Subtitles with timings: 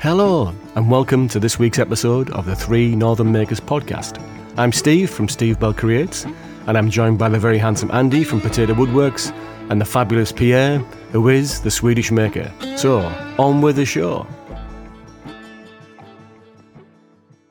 [0.00, 4.18] Hello, and welcome to this week's episode of the Three Northern Makers podcast.
[4.56, 6.24] I'm Steve from Steve Bell Creates,
[6.66, 9.30] and I'm joined by the very handsome Andy from Potato Woodworks
[9.68, 10.78] and the fabulous Pierre,
[11.12, 12.50] who is the Swedish maker.
[12.78, 13.00] So,
[13.38, 14.26] on with the show.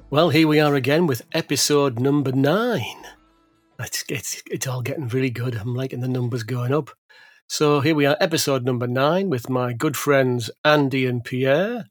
[0.10, 3.04] Well, here we are again with episode number nine.
[3.80, 5.54] It's, it's, it's all getting really good.
[5.54, 6.90] I'm liking the numbers going up.
[7.46, 11.86] So here we are, episode number nine, with my good friends Andy and Pierre.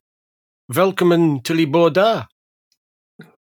[0.68, 2.28] Welcome to Liboda.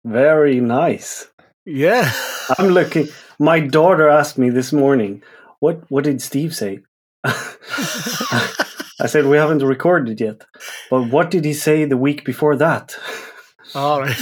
[0.04, 1.27] Very nice.
[1.66, 2.12] Yeah.
[2.58, 3.08] I'm looking.
[3.40, 5.21] My daughter asked me this morning,
[5.59, 6.80] "What what did Steve say?"
[7.23, 10.44] I said we haven't recorded yet,
[10.90, 12.95] but what did he say the week before that?
[13.76, 14.18] All right.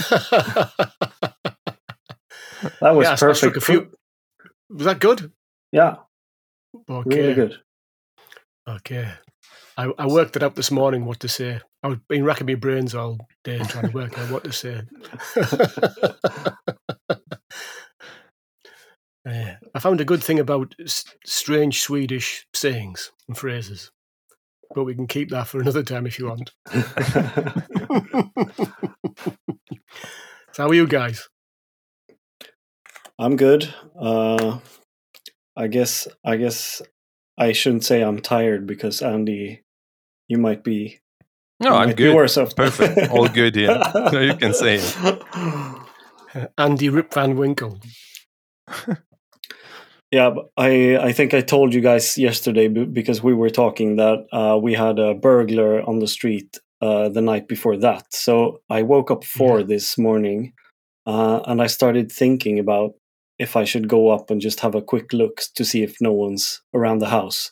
[2.80, 3.58] That was yeah, so I struck perfect.
[3.58, 3.92] a few.
[4.70, 5.32] Was that good?
[5.72, 5.96] Yeah,
[6.90, 7.10] Okay.
[7.22, 7.56] really good.
[8.68, 9.08] Okay.
[9.78, 11.60] I, I worked it out this morning what to say.
[11.84, 14.82] I've been racking my brains all day trying to work out what to say.
[19.26, 19.58] Yeah.
[19.76, 23.92] I found a good thing about s- strange Swedish sayings and phrases,
[24.76, 26.52] but we can keep that for another time if you want.
[30.54, 31.30] so, how are you guys?
[33.18, 33.74] I'm good.
[34.00, 34.60] Uh,
[35.56, 36.82] I guess I guess
[37.42, 39.64] I shouldn't say I'm tired because Andy,
[40.28, 41.00] you might be.
[41.60, 42.16] No, I'm might be good.
[42.16, 42.56] Worse off.
[42.56, 43.10] Perfect.
[43.12, 43.82] All good here.
[44.12, 46.50] No, you can say it.
[46.58, 47.80] Andy Rip Van Winkle.
[50.14, 54.58] Yeah, I I think I told you guys yesterday because we were talking that uh,
[54.62, 58.14] we had a burglar on the street uh, the night before that.
[58.14, 59.68] So I woke up four Yeah.
[59.68, 60.52] this morning,
[61.06, 62.92] uh, and I started thinking about
[63.42, 66.14] if I should go up and just have a quick look to see if no
[66.14, 67.52] one's around the house.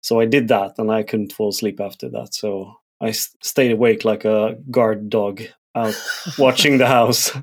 [0.00, 2.34] So I did that, and I couldn't fall asleep after that.
[2.34, 5.42] So I stayed awake like a guard dog
[5.74, 5.94] out
[6.38, 7.32] watching the house.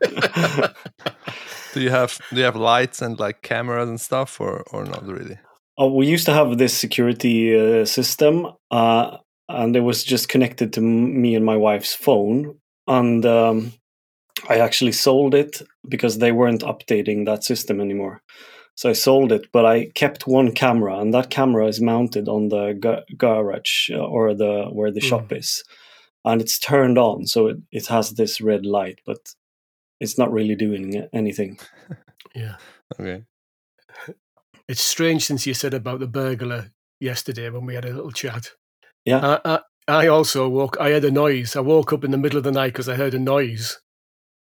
[1.74, 5.06] Do you have do you have lights and like cameras and stuff, or or not
[5.06, 5.38] really?
[5.78, 9.18] Oh, we used to have this security uh, system, uh,
[9.48, 12.58] and it was just connected to m- me and my wife's phone.
[12.88, 13.74] And um,
[14.50, 18.22] I actually sold it because they weren't updating that system anymore.
[18.76, 22.50] So I sold it, but I kept one camera, and that camera is mounted on
[22.50, 25.64] the ga- garage uh, or the where the shop is,
[26.24, 29.34] and it's turned on, so it, it has this red light, but
[30.00, 31.60] it's not really doing anything.
[32.36, 32.58] Yeah.
[33.00, 33.24] Okay.
[34.68, 38.52] It's strange since you said about the burglar yesterday when we had a little chat.
[39.06, 39.40] Yeah.
[39.44, 41.56] I, I, I also woke, I heard a noise.
[41.56, 43.80] I woke up in the middle of the night because I heard a noise.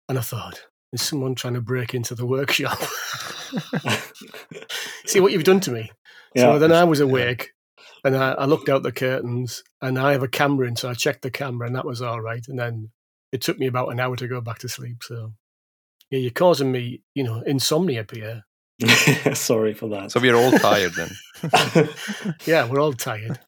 [0.08, 0.62] And I thought,
[0.94, 2.78] is someone trying to break into the workshop?
[5.06, 5.92] See what you've done to me.
[6.36, 6.44] Yeah.
[6.44, 7.52] So then I was awake
[8.04, 10.76] and I, I looked out the curtains and I have a camera in.
[10.76, 12.46] So I checked the camera and that was all right.
[12.48, 12.92] And then
[13.32, 15.04] it took me about an hour to go back to sleep.
[15.04, 15.34] So
[16.12, 18.46] yeah, you're causing me, you know, insomnia, Pierre.
[19.34, 20.12] Sorry for that.
[20.12, 21.10] So we're all tired then.
[22.46, 23.40] Yeah, we're all tired.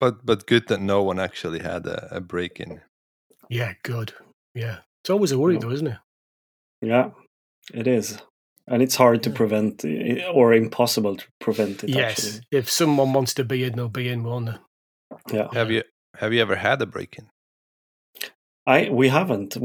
[0.00, 2.80] But but good that no one actually had a, a break in.
[3.48, 4.12] Yeah, good.
[4.54, 4.78] Yeah.
[5.04, 5.60] It's always a worry, Oh.
[5.60, 5.98] though, isn't it?
[6.80, 7.10] Yeah,
[7.74, 8.18] it is.
[8.66, 12.10] And it's hard to prevent eh, eh, or impossible to prevent it, yes.
[12.10, 12.46] actually.
[12.50, 14.56] If someone wants to be in, they'll be in, won't they?
[15.36, 15.48] Yeah.
[15.52, 15.82] Have you
[16.14, 17.28] have you ever had a break in?
[18.66, 19.58] I we haven't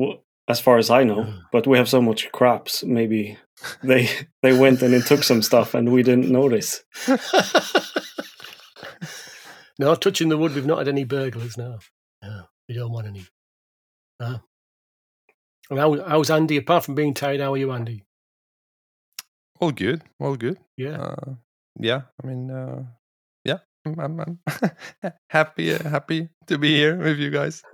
[0.50, 1.47] as far as I know, ah.
[1.53, 2.83] but we have so much craps.
[2.83, 3.38] Maybe
[3.81, 4.09] they
[4.41, 6.83] they went and it took some stuff and we didn't notice.
[9.79, 11.79] no, touching the wood, we've not had any burglars now.
[12.21, 13.25] No, we don't want any.
[14.19, 14.41] No.
[15.69, 16.57] And how, how's Andy?
[16.57, 18.03] Apart from being tired, how are you, Andy?
[19.59, 20.03] All good.
[20.19, 20.57] All good.
[20.78, 21.02] Yeah.
[21.02, 21.35] Uh,
[21.80, 22.02] yeah.
[22.24, 22.84] I mean, uh,
[23.44, 23.59] yeah.
[23.85, 24.40] I'm, I'm, I'm
[25.30, 27.63] happy uh, happy to be here with you guys.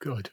[0.00, 0.30] good.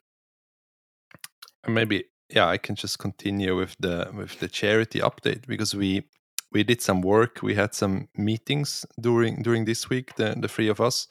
[1.63, 6.03] And maybe yeah i can just continue with the with the charity update because we
[6.51, 10.67] we did some work we had some meetings during during this week the the three
[10.67, 11.07] of us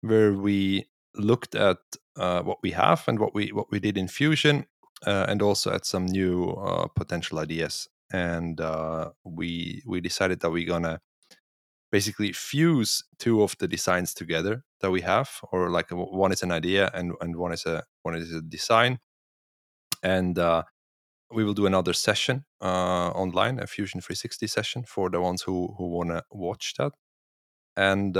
[0.00, 0.84] where we
[1.16, 1.78] looked at
[2.16, 4.66] uh, what we have and what we what we did in fusion
[5.06, 10.50] uh, and also at some new uh, potential ideas and uh, we we decided that
[10.50, 11.00] we're gonna
[11.90, 16.52] basically fuse two of the designs together that we have or like one is an
[16.52, 18.98] idea and and one is a one is a design
[20.02, 20.62] and uh,
[21.32, 25.74] we will do another session uh, online, a Fusion 360 session for the ones who
[25.76, 26.92] who want to watch that.
[27.76, 28.16] And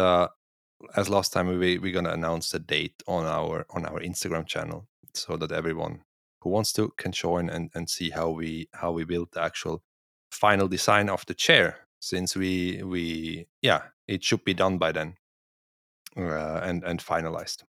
[0.97, 4.87] as last time, we we're gonna announce the date on our on our Instagram channel
[5.15, 6.03] so that everyone
[6.41, 9.83] who wants to can join and and see how we how we build the actual
[10.31, 11.79] final design of the chair.
[12.01, 15.17] Since we we yeah, it should be done by then.
[16.17, 17.65] uh, and and finalized.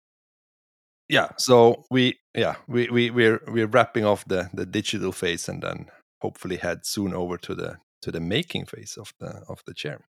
[1.10, 5.62] Yeah, so we yeah we we we're we're wrapping off the the digital phase and
[5.62, 5.92] then
[6.22, 10.08] hopefully head soon over to the to the making phase of the of the chair.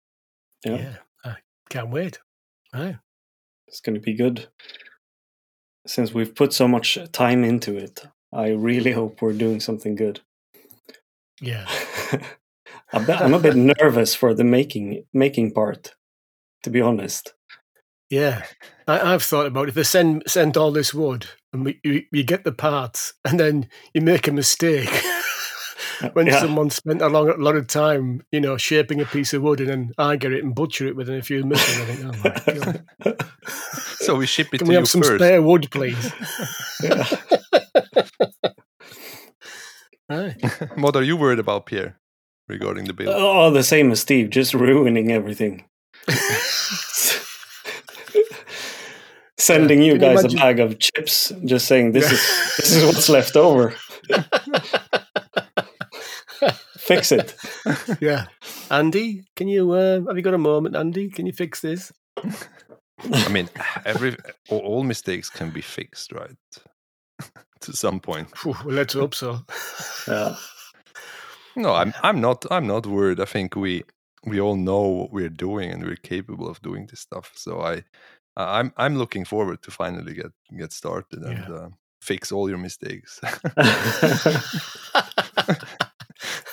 [0.64, 0.96] Yeah, Yeah.
[1.24, 1.36] I
[1.70, 2.18] can't wait.
[2.74, 2.96] Oh, right.
[3.66, 4.48] It's going to be good.
[5.86, 10.20] Since we've put so much time into it, I really hope we're doing something good.
[11.40, 11.66] Yeah.
[12.92, 15.94] I'm a bit nervous for the making making part,
[16.62, 17.34] to be honest.
[18.10, 18.44] Yeah,
[18.86, 22.24] I, I've thought about if they send send all this wood and we, you, you
[22.24, 24.88] get the parts and then you make a mistake
[26.12, 26.40] when Yeah.
[26.40, 29.60] someone spent a long a lot of time, you know, shaping a piece of wood
[29.60, 31.78] and then I get it and butcher it within a few minutes.
[31.78, 32.54] I think, oh my
[33.04, 33.26] god,
[34.00, 35.16] So we ship it can to we you have some first.
[35.22, 36.12] spare wood, please?
[40.10, 40.32] Yeah.
[40.76, 41.98] What are you worried about, Pierre,
[42.48, 43.14] regarding the build?
[43.14, 45.64] Oh, the same as Steve, just ruining everything.
[49.36, 52.20] Sending you Can you guys imagine- a bag of chips, just saying this is
[52.56, 53.74] this is what's left over.
[56.88, 57.34] Fix it.
[58.00, 58.26] yeah,
[58.70, 59.70] Andy, can you?
[59.72, 61.08] Uh, have you got a moment, Andy?
[61.10, 61.92] Can you fix this?
[63.12, 63.48] I mean,
[63.84, 64.16] every
[64.50, 66.36] all, all mistakes can be fixed, right?
[67.60, 68.28] to some point.
[68.44, 69.40] Well, let's hope so.
[70.08, 70.34] Yeah.
[71.56, 73.20] No, I'm I'm not I'm not worried.
[73.20, 73.82] I think we
[74.24, 77.32] we all know what we're doing and we're capable of doing this stuff.
[77.36, 77.82] So I
[78.36, 81.54] I'm I'm looking forward to finally get get started and Yeah.
[81.54, 81.68] uh,
[82.00, 83.20] fix all your mistakes.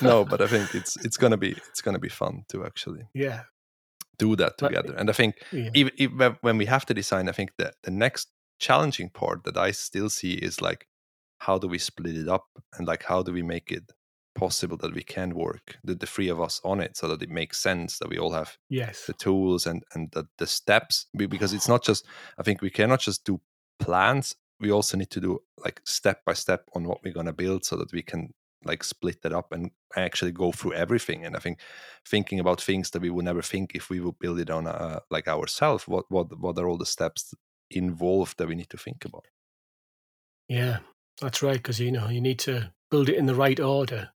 [0.02, 3.44] no, but I think it's it's gonna be it's gonna be fun to actually yeah,
[4.18, 4.94] do that But- together.
[4.98, 7.92] And I think yeah, even, even when we have to design, I think that the
[7.92, 10.88] next challenging part that I still see is like
[11.40, 12.46] how do we split it up?
[12.78, 13.92] And like how do we make it
[14.36, 17.30] possible that we can work the, the three of us on it so that it
[17.30, 21.08] makes sense that we all have yes, the tools and and the, the steps.
[21.16, 22.06] Because it's not just
[22.38, 23.40] i think we cannot just do
[23.80, 24.36] plans.
[24.60, 27.66] We also need to do like step by step on what we're going to build
[27.66, 28.34] so that we can
[28.66, 31.60] like split that up and actually go through everything and i think
[32.06, 35.00] thinking about things that we would never think if we would build it on uh,
[35.10, 37.34] like ourselves what what what are all the steps
[37.72, 39.26] involved that we need to think about
[40.48, 40.80] yeah.
[41.22, 41.58] That's right.
[41.58, 44.10] Because you know you need to build it in the right order,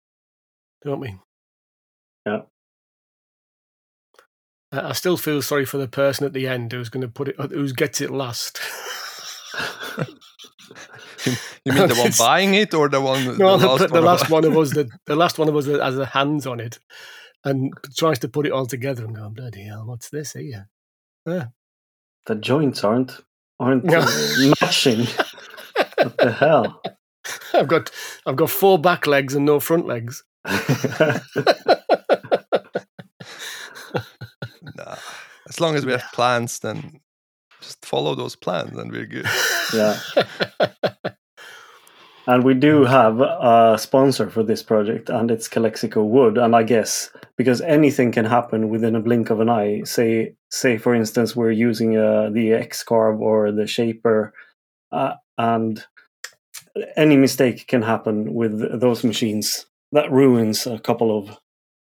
[0.84, 1.16] don't we?
[2.26, 2.42] Yeah.
[4.72, 7.30] I I still feel sorry for the person at the end who's going to put
[7.30, 8.60] it, who gets it last.
[11.26, 11.34] you,
[11.66, 14.04] you mean the one buying it or the one no, the the, last, the one,
[14.06, 16.60] last one of us, that the last one of us that has the hands on
[16.60, 16.80] it,
[17.44, 20.70] and tries to put it all together and go, bloody hell, what's this here?
[21.26, 23.20] the joints aren't
[23.60, 24.00] aren't No.
[24.00, 25.06] uh, matching.
[25.98, 26.82] what the hell?
[27.54, 27.92] I've got,
[28.26, 30.24] I've got four back legs and no front legs.
[34.76, 34.96] Nah.
[35.48, 37.00] As long as we have plans, then
[37.62, 39.28] just follow those plans and we're good.
[39.74, 40.00] yeah.
[42.30, 46.38] And we do have a sponsor for this project, and it's Calexico Wood.
[46.38, 49.82] And I guess because anything can happen within a blink of an eye.
[49.84, 54.32] Say, say for instance, we're using uh, the X carve or the shaper,
[54.92, 55.84] uh, and
[56.96, 59.66] any mistake can happen with those machines.
[59.92, 61.36] That ruins a couple of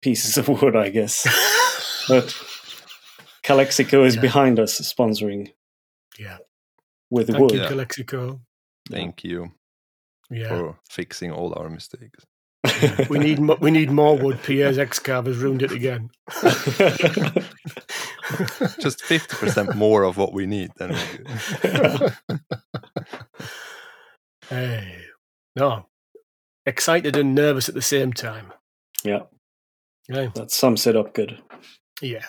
[0.03, 1.27] pieces of wood, I guess.
[2.09, 2.37] But
[3.47, 4.23] Calexico is Yeah.
[4.23, 5.53] behind us, sponsoring
[6.19, 6.39] yeah.
[7.11, 7.53] with Thank wood.
[7.53, 8.41] you, Calexico.
[8.91, 9.53] Thank you
[10.31, 10.49] Yeah.
[10.49, 12.25] for fixing all our mistakes.
[13.09, 14.39] We need mo- we need more wood.
[14.43, 16.11] Pierre's X carve has ruined it again.
[18.81, 21.17] Just 50% more of what we need, then we're
[21.63, 22.13] good.
[24.51, 24.99] hey,
[25.55, 25.87] no,
[26.67, 28.53] excited and nervous at the same time.
[29.05, 29.23] yeah,
[30.09, 31.41] Yeah, that sums it up good.
[32.03, 32.25] yeah.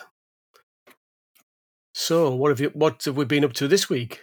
[1.99, 2.69] So, what have you?
[2.75, 4.21] What have we been up to this week?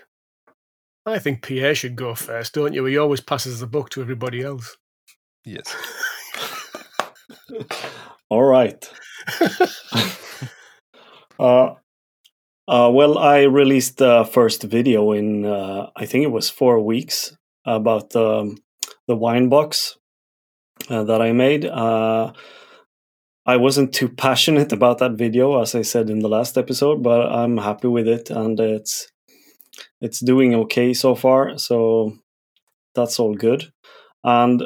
[1.05, 2.85] I think Pierre should go first, don't you?
[2.85, 4.77] He always passes the book to everybody else.
[5.45, 5.75] Yes.
[8.31, 8.89] All right.
[11.41, 11.75] uh,
[12.69, 17.37] uh, well, I released the first video in uh, I think it was four weeks
[17.65, 18.59] about um,
[19.09, 19.99] the wine box
[20.89, 21.65] uh, that I made.
[23.47, 27.31] I wasn't too passionate about that video, as I said in the last episode, but
[27.31, 29.09] I'm happy with it, and it's
[30.01, 31.59] it's doing okay so far.
[31.59, 32.17] So
[32.95, 33.73] that's all good.
[34.23, 34.63] And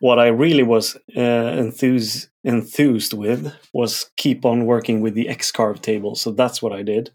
[0.00, 5.80] what I really was uh, enthused enthused with was keep on working with the Xcarve
[5.80, 6.14] table.
[6.14, 7.10] So that's what I did.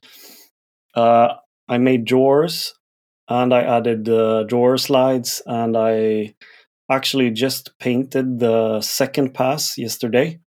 [0.95, 1.33] Uh,
[1.67, 2.73] I made drawers
[3.27, 6.35] and I added uh, drawer slides and I
[6.89, 10.39] actually just painted the second pass yesterday.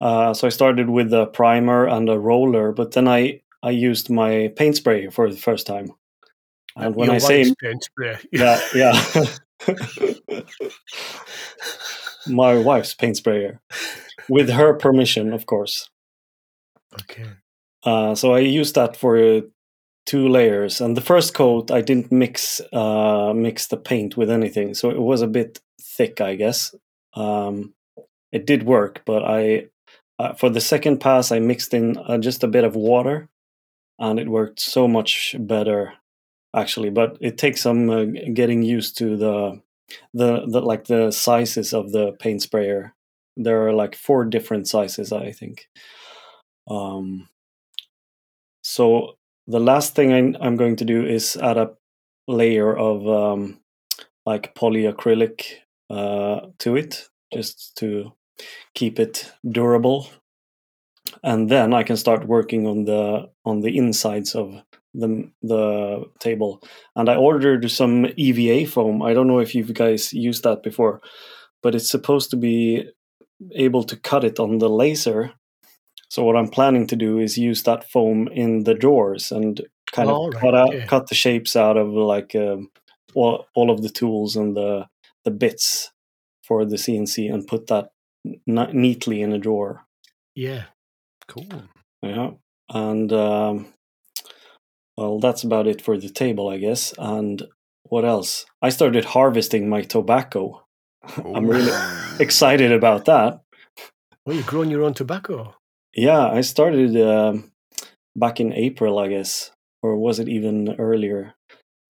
[0.00, 4.08] Uh, so I started with a primer and a roller, but then I I used
[4.08, 5.92] my paint spray for the first time.
[6.76, 8.18] And when Your I say paint spray.
[8.32, 9.02] yeah, yeah.
[12.26, 13.60] my wife's paint sprayer
[14.28, 15.90] with her permission, of course.
[17.02, 17.26] okay.
[17.82, 19.40] Uh, so I used that for uh,
[20.06, 24.74] two layers, and the first coat I didn't mix uh, mix the paint with anything,
[24.74, 26.74] so it was a bit thick, I guess.
[27.14, 27.74] Um,
[28.32, 29.66] it did work, but I
[30.20, 33.30] uh, for the second pass I mixed in uh, just a bit of water,
[33.98, 35.94] and it worked so much better,
[36.54, 36.90] actually.
[36.90, 39.62] But it takes some uh, getting used to the
[40.12, 42.94] the the like the sizes of the paint sprayer.
[43.38, 45.68] There are like four different sizes, I think.
[46.68, 47.30] Um,
[48.62, 51.70] so the last thing I, I'm going to do is add a
[52.28, 53.60] layer of um,
[54.26, 55.46] like polyacrylic
[55.88, 58.12] uh, to it, just to
[58.74, 60.08] keep it durable,
[61.22, 64.62] and then I can start working on the on the insides of
[64.94, 66.62] the the table.
[66.96, 69.02] And I ordered some EVA foam.
[69.02, 71.00] I don't know if you guys used that before,
[71.62, 72.84] but it's supposed to be
[73.52, 75.32] able to cut it on the laser
[76.10, 79.60] so what I'm planning to do is use that foam in the drawers and
[79.92, 80.86] kind of All right, cut out, okay.
[80.86, 82.68] cut the shapes out of like um,
[83.14, 84.86] all, all of the tools and the
[85.24, 85.92] the bits
[86.42, 87.90] for the CNC and put that
[88.26, 89.84] n- neatly in a drawer.
[90.34, 90.64] Yeah.
[91.28, 91.64] Cool.
[92.02, 92.30] Yeah,
[92.72, 93.66] and um,
[94.96, 96.94] well, that's about it for the table, I guess.
[96.98, 97.42] And
[97.84, 98.46] what else?
[98.62, 100.64] I started harvesting my tobacco.
[101.16, 101.72] I'm really
[102.18, 103.40] excited about that.
[104.24, 105.54] Well, you're growing your own tobacco.
[105.94, 107.50] Yeah, I started um,
[108.16, 109.50] back in April, I guess,
[109.82, 111.34] or was it even earlier?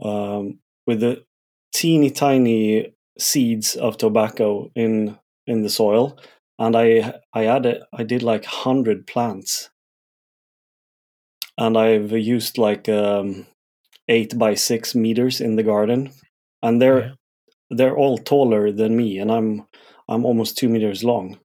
[0.03, 1.25] Um, with the
[1.75, 5.19] teeny tiny seeds of tobacco in
[5.51, 6.19] in the soil,
[6.59, 9.71] and I I added I did like hundred plants,
[11.59, 13.47] and I've used like um,
[14.09, 16.11] eight by six meters in the garden,
[16.63, 17.15] and they're Yeah.
[17.77, 19.67] they're all taller than me, and I'm
[20.09, 21.39] I'm almost two meters long,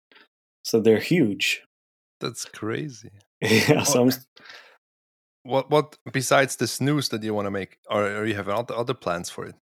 [0.63, 1.61] so they're huge.
[2.19, 3.11] That's crazy.
[3.41, 4.11] yeah, so I'm
[5.43, 8.75] What what besides the snus that you want to make, or, or you have other
[8.75, 9.55] other plans for it?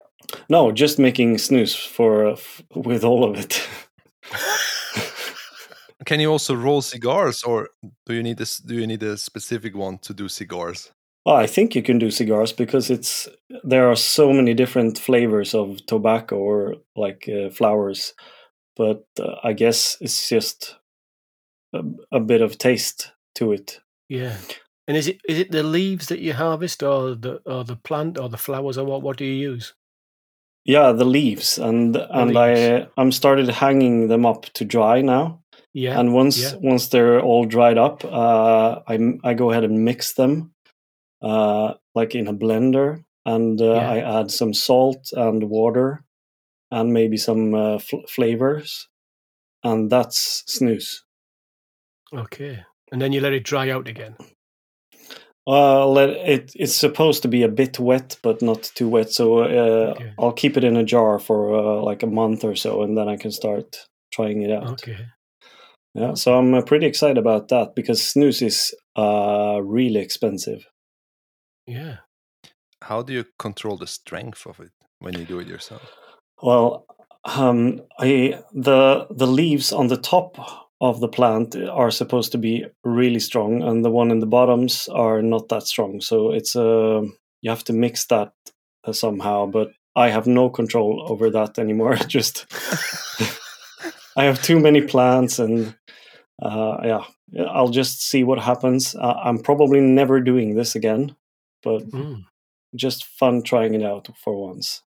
[0.49, 3.67] No, just making snus for uh, f- with all of it.
[6.07, 7.69] Can you also roll cigars, or
[8.07, 8.59] do you need this?
[8.59, 10.91] Do you need a specific one to do cigars?
[11.27, 13.29] oh, I think you can do cigars because it's
[13.65, 18.15] there are so many different flavors of tobacco or like uh, flowers,
[18.77, 20.77] but uh, I guess it's just
[21.73, 23.81] a, a bit of taste to it.
[24.09, 24.37] Yeah.
[24.89, 28.19] And is it is it the leaves that you harvest, or the or the plant,
[28.19, 29.03] or the flowers, or what?
[29.03, 29.75] What do you use?
[30.71, 32.87] Yeah, the leaves and and I leaves.
[32.97, 35.43] I'm started hanging them up to dry now.
[35.73, 35.99] Yeah.
[36.01, 36.55] and once yeah.
[36.61, 40.53] once they're all dried up, uh, I I go ahead and mix them,
[41.23, 43.91] uh, like in a blender, and uh, Yeah.
[43.91, 46.05] I add some salt and water,
[46.71, 48.89] and maybe some uh, fl- flavors,
[49.65, 51.03] and that's snus.
[52.13, 52.65] Okay.
[52.93, 54.17] And then you let it dry out again.
[55.47, 56.53] Uh, let it.
[56.55, 59.11] It's supposed to be a bit wet, but not too wet.
[59.13, 60.13] So uh, Okay.
[60.19, 63.09] I'll keep it in a jar for uh, like a month or so, and then
[63.09, 64.73] I can start trying it out.
[64.73, 65.07] Okay.
[65.95, 70.67] Yeah, so I'm uh, pretty excited about that because snus is uh, really expensive.
[71.67, 71.97] Yeah.
[72.83, 74.71] How do you control the strength of it
[75.01, 75.83] when you do it yourself?
[76.43, 76.87] Well,
[77.25, 82.65] um, I the the leaves on the top of the plant are supposed to be
[82.85, 86.01] really strong, and the one in the bottoms are not that strong.
[86.01, 87.03] So it's uh,
[87.43, 88.33] you have to mix that
[88.85, 89.47] uh, somehow.
[89.47, 91.97] But I have no control over that anymore.
[92.09, 92.47] Just
[94.17, 95.75] I have too many plants, and
[96.43, 97.05] uh, yeah,
[97.49, 98.95] I'll just see what happens.
[98.95, 101.15] Uh, I'm probably never doing this again,
[101.63, 102.25] but Mm.
[102.75, 104.83] just fun trying it out for once.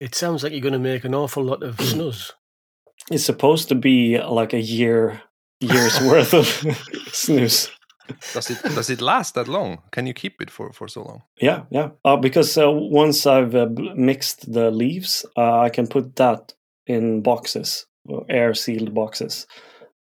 [0.00, 2.32] It sounds like you're going to make an awful lot of snus.
[3.10, 5.20] It's supposed to be like a year
[5.60, 6.46] year's worth of
[7.12, 7.70] snus.
[8.34, 9.78] Does it does it last that long?
[9.90, 11.22] Can you keep it for for so long?
[11.40, 11.90] Yeah, yeah.
[12.04, 16.54] Uh, because uh, once I've uh, mixed the leaves, uh, I can put that
[16.86, 17.86] in boxes,
[18.28, 19.46] air sealed boxes,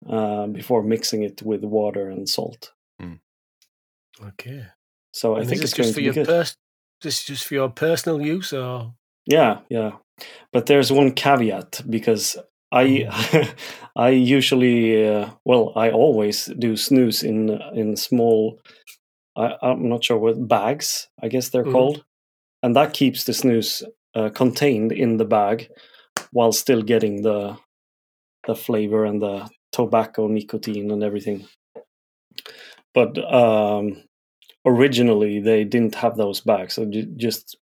[0.10, 2.72] uh, before mixing it with water and salt.
[4.24, 4.66] Okay.
[5.12, 6.28] So I And think it's this going just to for your good.
[6.28, 6.56] pers-
[7.02, 8.94] this is just for your personal use, or
[9.26, 9.92] Yeah, yeah.
[10.52, 12.38] But there's one caveat because
[12.74, 13.54] I
[13.96, 18.60] I usually uh, well I always do snus in in small
[19.38, 21.74] I, I'm not sure what bags I guess they're Mhm.
[21.74, 22.04] called,
[22.64, 23.84] and that keeps the snus
[24.16, 25.70] uh, contained in the bag
[26.32, 27.58] while still getting the
[28.48, 31.48] the flavor and the tobacco nicotine and everything.
[32.94, 34.04] But um,
[34.66, 37.58] originally they didn't have those bags, so ju- just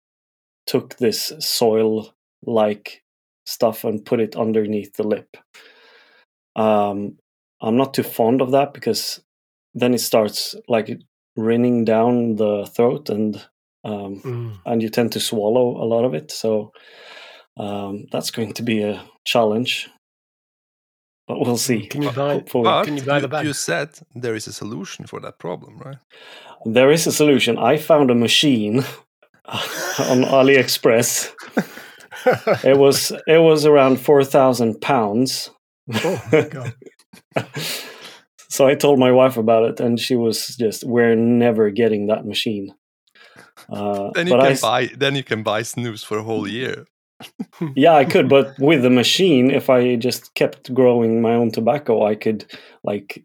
[0.67, 3.03] took this soil-like
[3.49, 5.37] stuff and put it underneath the lip.
[6.57, 7.17] Um,
[7.61, 9.21] I'm not too fond of that because
[9.75, 10.91] then it starts like
[11.37, 13.37] rinning down the throat and
[13.85, 14.59] um, Mm.
[14.67, 16.31] and you tend to swallow a lot of it.
[16.33, 16.73] So
[17.57, 19.89] um, that's going to be a challenge,
[21.29, 21.87] but we'll see.
[21.87, 22.35] Can you buy?
[22.35, 22.65] Hopefully.
[22.65, 23.47] But Can you buy the bag?
[23.47, 25.99] you said there is a solution for that problem, right?
[26.67, 27.57] There is a solution.
[27.57, 28.79] I found a machine
[29.47, 31.33] on AliExpress.
[32.65, 35.51] It was it was around four thousand pounds.
[35.93, 36.71] oh
[38.49, 42.27] so I told my wife about it, and she was just, "We're never getting that
[42.27, 42.75] machine."
[43.71, 46.23] Uh, Then you but can I s- buy then you can buy snus for a
[46.23, 46.87] whole year.
[47.75, 52.05] yeah, I could, but with the machine, if I just kept growing my own tobacco,
[52.07, 52.45] I could
[52.85, 53.25] like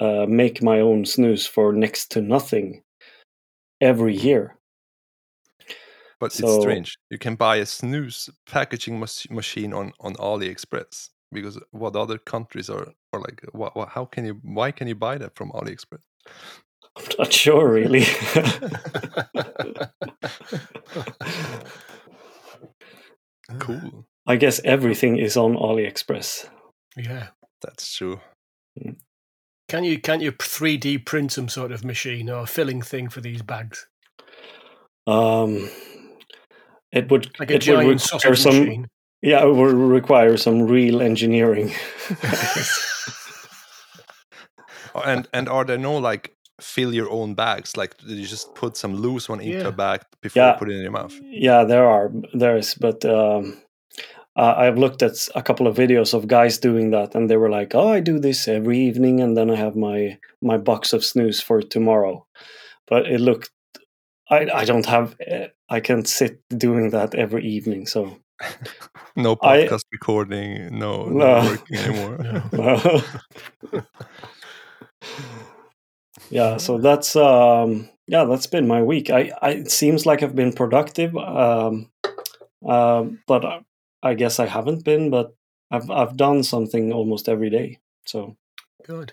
[0.00, 2.82] uh, make my own snus for next to nothing
[3.80, 4.55] every year.
[6.20, 6.96] But So- it's strange.
[7.10, 12.70] You can buy a snus packaging mach- machine on on AliExpress because what other countries
[12.70, 13.44] are are like?
[13.52, 14.40] What, what, how can you?
[14.42, 16.02] Why can you buy that from AliExpress?
[16.96, 18.04] I'm not sure, really.
[23.58, 24.06] Cool.
[24.26, 26.48] I guess everything is on AliExpress.
[26.96, 27.28] yeah.
[27.62, 28.20] That's true.
[29.68, 33.20] Can you can you three D print some sort of machine or filling thing for
[33.20, 33.86] these bags,
[35.06, 35.68] Um,
[36.96, 38.86] it would like a it would require some machine?
[39.22, 41.72] yeah it would require some real engineering.
[45.04, 47.76] And and are there no like fill your own bags?
[47.76, 49.68] Like did you just put some loose one into Yeah.
[49.68, 50.52] a bag before Yeah.
[50.52, 51.14] you put it in your mouth?
[51.22, 52.10] yeah, there are
[52.40, 53.58] there is, but um,
[54.36, 57.50] uh, I've looked at a couple of videos of guys doing that, and they were
[57.60, 61.02] like, "Oh, I do this every evening, and then I have my my box of
[61.02, 62.26] snus for tomorrow."
[62.88, 63.50] But it looked,
[64.30, 68.16] I I don't have, eh, I can't sit doing that every evening, so
[69.16, 71.50] No I- podcast recording, no, no, No.
[71.50, 72.42] working anymore.
[73.72, 73.82] No.
[76.30, 80.34] yeah so that's um yeah that's been my week i, I it seems like i've
[80.34, 81.90] been productive um
[82.66, 83.60] um but I,
[84.02, 85.34] I guess i haven't been but
[85.70, 88.36] i've i've done something almost every day so
[88.84, 89.12] Good.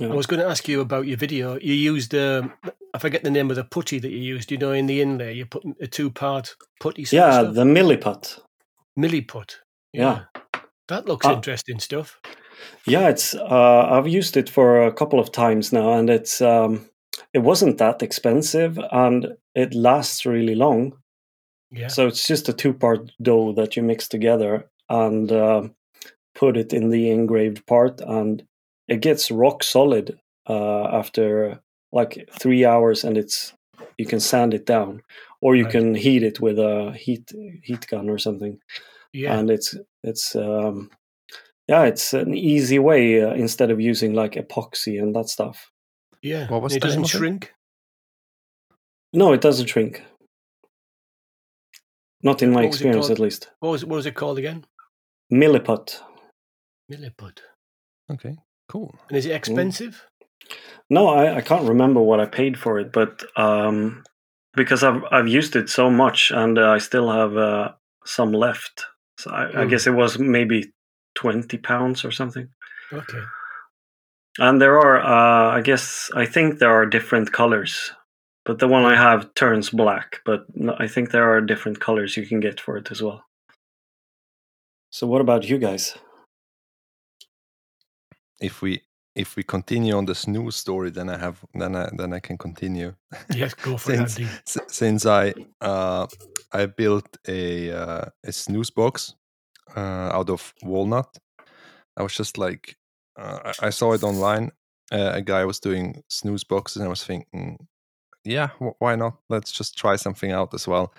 [0.00, 0.08] Yeah.
[0.12, 1.58] I was going to ask you about your video.
[1.60, 2.52] You used, um,
[2.94, 4.50] I forget the name of the putty that you used.
[4.50, 7.04] You know, in the inlay, you put a two-part putty.
[7.12, 8.38] yeah the milliput
[8.98, 9.56] milliput.
[9.92, 10.24] Yeah.
[10.88, 12.20] that looks Uh, interesting stuff.
[12.86, 16.80] yeah it's uh i've used it for a couple of times now and it's um
[17.34, 20.92] it wasn't that expensive and it lasts really long
[21.72, 25.68] Yeah, So it's just a two part dough that you mix together and uh,
[26.34, 28.42] put it in the engraved part, and
[28.88, 30.18] it gets rock solid
[30.48, 31.60] uh, after
[31.92, 33.52] like three hours, and it's
[33.98, 35.02] you can sand it down,
[35.40, 35.72] or you Right.
[35.72, 37.30] can heat it with a heat
[37.62, 38.58] heat gun or something,
[39.12, 40.90] yeah, and it's it's um,
[41.68, 45.70] yeah, it's an easy way uh, instead of using like epoxy and that stuff.
[46.22, 46.48] yeah.
[46.48, 47.16] What was it the doesn't name of it?
[47.16, 47.52] shrink.
[49.12, 50.02] No, it doesn't shrink.
[52.22, 53.50] Not in my What was it experience, at least.
[53.60, 54.64] What was it, what was it called again?
[55.32, 56.00] Milliput.
[56.90, 57.38] Milliput.
[58.10, 58.36] Okay,
[58.72, 58.94] cool.
[59.08, 59.94] And is it expensive?
[60.88, 64.02] No, I, I can't remember what I paid for it, but um,
[64.54, 67.72] because I've I've used it so much and uh, I still have uh,
[68.04, 68.86] some left,
[69.18, 69.70] so I, I Mm.
[69.70, 70.72] guess it was maybe
[71.14, 72.48] twenty pounds or something.
[72.92, 73.22] Okay.
[74.38, 77.92] And there are, uh, I guess, I think there are different colors,
[78.46, 80.20] but the one I have turns black.
[80.24, 80.40] But
[80.84, 83.20] I think there are different colors you can get for it as well.
[84.90, 85.98] So, what about you guys?
[88.42, 88.82] If we
[89.14, 92.38] if we continue on the snus story, then I have then I then I can
[92.38, 92.94] continue.
[93.34, 94.20] Yes, go for it, Since-.
[94.46, 96.06] S- since I uh,
[96.52, 99.14] I built a uh, a snus box
[99.76, 101.18] uh, out of walnut.
[101.96, 102.76] I was just like
[103.18, 104.50] uh, I I saw it online.
[104.92, 107.56] Uh, a guy was doing snus boxes, and I was thinking,
[108.24, 109.14] yeah, wh- why not?
[109.28, 110.92] Let's just try something out as well.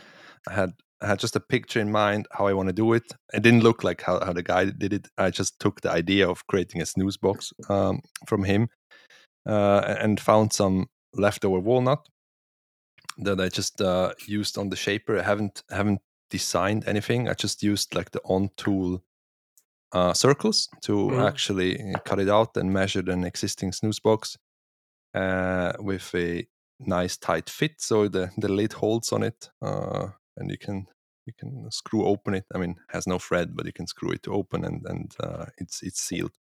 [0.50, 0.72] I had
[1.04, 3.04] I had just a picture in mind how I want to do it.
[3.34, 5.08] It didn't look like how, how the guy did it.
[5.18, 8.70] I just took the idea of creating a snus box um, from him
[9.48, 12.08] uh, and found some leftover walnut
[13.18, 15.20] that I just uh, used on the shaper.
[15.20, 17.28] I haven't haven't designed anything.
[17.30, 19.04] I just used like the on tool
[19.92, 21.28] uh, circles to Mhm.
[21.28, 24.38] actually uh, cut it out and measured an existing snus box
[25.14, 26.48] uh, with a
[26.80, 30.88] nice tight fit, so the the lid holds on it, uh, and you can
[31.26, 32.46] you can screw open it.
[32.54, 35.82] I mean, has no thread, but you can screw it open, and and uh, it's
[35.82, 36.34] it's sealed.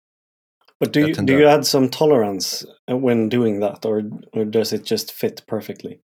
[0.79, 4.03] But do you do you add some tolerance uh, when doing that, or
[4.33, 6.01] or does it just fit perfectly?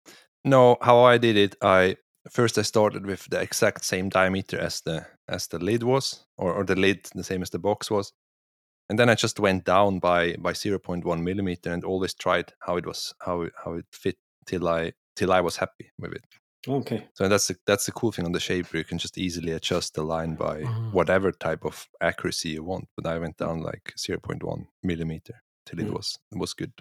[0.43, 1.97] No, how I did it, I
[2.29, 6.53] first I started with the exact same diameter as the as the lid was, or,
[6.53, 8.11] or the lid the same as the box was,
[8.89, 12.85] and then I just went down by by 0.1 millimeter and always tried how it
[12.85, 16.23] was how how it fit till I till I was happy with it.
[16.67, 17.07] Okay.
[17.13, 18.77] So that's the that's the cool thing on the shaper.
[18.77, 20.91] You can just easily adjust the line by Mhm.
[20.93, 22.87] whatever type of accuracy you want.
[22.95, 25.93] But I went down like 0.1 millimeter till it Mm.
[25.93, 26.73] was it was good.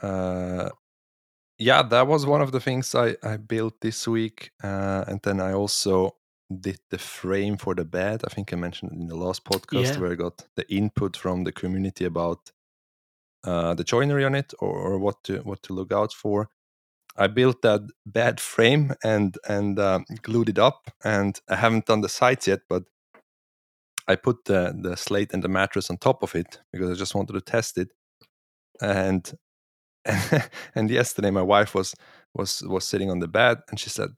[0.00, 0.70] Uh,
[1.58, 5.40] yeah, that was one of the things I I built this week, uh, and then
[5.40, 6.16] I also
[6.60, 8.22] did the frame for the bed.
[8.24, 10.00] I think I mentioned it in the last podcast Yeah.
[10.00, 12.52] where I got the input from the community about
[13.44, 16.50] uh, the joinery on it or, or what to what to look out for.
[17.18, 22.02] I built that bed frame and and um, glued it up, and I haven't done
[22.02, 22.84] the sides yet, but
[24.08, 27.14] I put the the slate and the mattress on top of it because I just
[27.14, 27.88] wanted to test it.
[28.82, 29.30] And
[30.74, 31.94] and yesterday my wife was
[32.34, 34.10] was was sitting on the bed and she said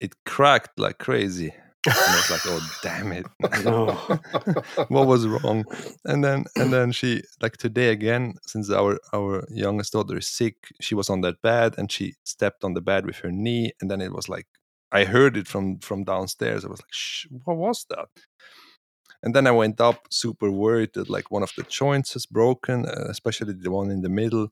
[0.00, 1.54] it cracked like crazy.
[1.86, 3.26] And I was like, oh damn it.
[4.88, 5.64] What was wrong?
[6.04, 10.56] And then and then she like today again, since our our youngest daughter is sick,
[10.80, 13.90] she was on that bed and she stepped on the bed with her knee, and
[13.90, 14.46] then it was like
[14.92, 16.64] I heard it from from downstairs.
[16.64, 18.08] I was like, Shh, what was that?
[19.24, 22.86] And then I went up, super worried that like one of the joints is broken,
[22.86, 24.48] uh, especially the one in the middle.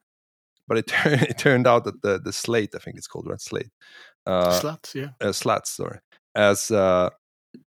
[0.69, 3.41] But it, turned it turned out that the the slate, I think it's called red
[3.41, 3.71] slate,
[4.27, 5.11] uh, Slats, yeah.
[5.21, 5.99] uh, slats, sorry,
[6.35, 7.11] as uh,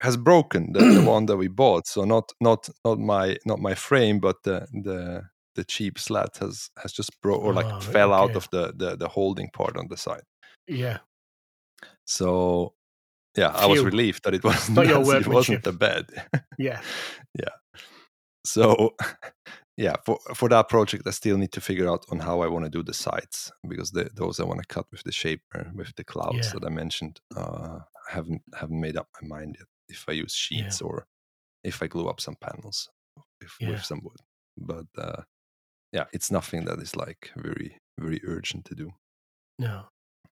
[0.01, 1.87] has broken the, the one that we bought.
[1.87, 5.23] So not not not my not my frame, but the the
[5.55, 8.95] the cheap slat has has just broke or like Oh, fell out of the, the
[8.97, 10.23] the holding part on the side.
[10.67, 10.99] Yeah.
[12.05, 12.73] So
[13.37, 16.05] yeah, I was relieved that it wasn't it wasn't the bed.
[16.57, 16.81] Yeah.
[17.37, 17.55] Yeah.
[18.45, 18.95] So
[19.77, 22.65] yeah, for for that project, I still need to figure out on how I want
[22.65, 25.95] to do the sides because the, those I want to cut with the shaper with
[25.95, 26.51] the clouds Yeah.
[26.53, 27.19] that I mentioned.
[27.35, 31.05] Uh, haven't haven't made up my mind yet if I use sheets or
[31.63, 32.89] if I glue up some panels
[33.41, 33.71] with, Yeah.
[33.71, 34.17] with some wood.
[34.57, 35.21] But uh,
[35.91, 38.91] yeah, it's nothing that is like very very urgent to do.
[39.59, 39.83] No.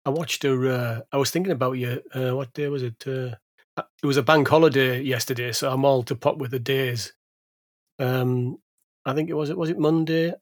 [0.06, 0.68] I watched her.
[0.68, 2.02] Uh, I was thinking about you.
[2.14, 3.04] Uh, what day was it?
[3.08, 3.36] Uh,
[3.78, 7.14] uh, it was a bank holiday yesterday, so I'm all to pop with the days.
[8.00, 8.58] Um,
[9.06, 10.34] I think it was it was it Monday,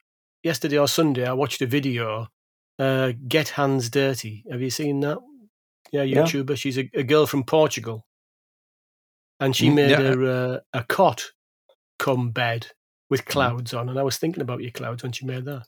[0.44, 1.26] yesterday or Sunday.
[1.26, 2.28] I watched a video.
[2.80, 4.44] Uh, Get hands dirty.
[4.52, 5.20] Have you seen that?
[5.94, 6.24] Yeah, Yeah.
[6.24, 6.58] YouTuber.
[6.58, 8.06] She's a, a girl from Portugal,
[9.40, 10.02] and she Mm, made yeah.
[10.02, 11.32] her uh, a cot
[12.00, 12.68] come bed
[13.10, 13.28] with Mm.
[13.30, 13.88] clouds on.
[13.90, 15.68] And I was thinking about your clouds when she made that.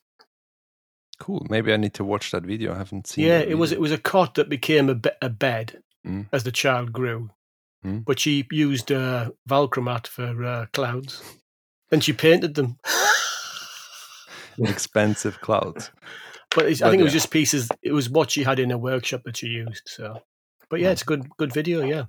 [1.19, 1.45] Cool.
[1.49, 2.73] Maybe I need to watch that video.
[2.73, 3.23] I haven't seen.
[3.23, 3.27] It.
[3.29, 6.27] Yeah, it was it was a cot that became a, be- a bed Mm.
[6.33, 7.29] as the child grew.
[7.85, 8.03] Mm.
[8.05, 11.21] But she used uh, Valchromat for uh, clouds,
[11.91, 12.77] and she painted them.
[14.59, 15.91] expensive clouds.
[16.55, 17.19] But it's, I But think it was yeah.
[17.19, 17.69] just pieces.
[17.83, 19.83] It was what she had in her workshop that she used.
[19.87, 20.17] So,
[20.69, 20.93] but yeah, Mm.
[20.93, 21.81] it's a good good video.
[21.81, 22.05] Yeah,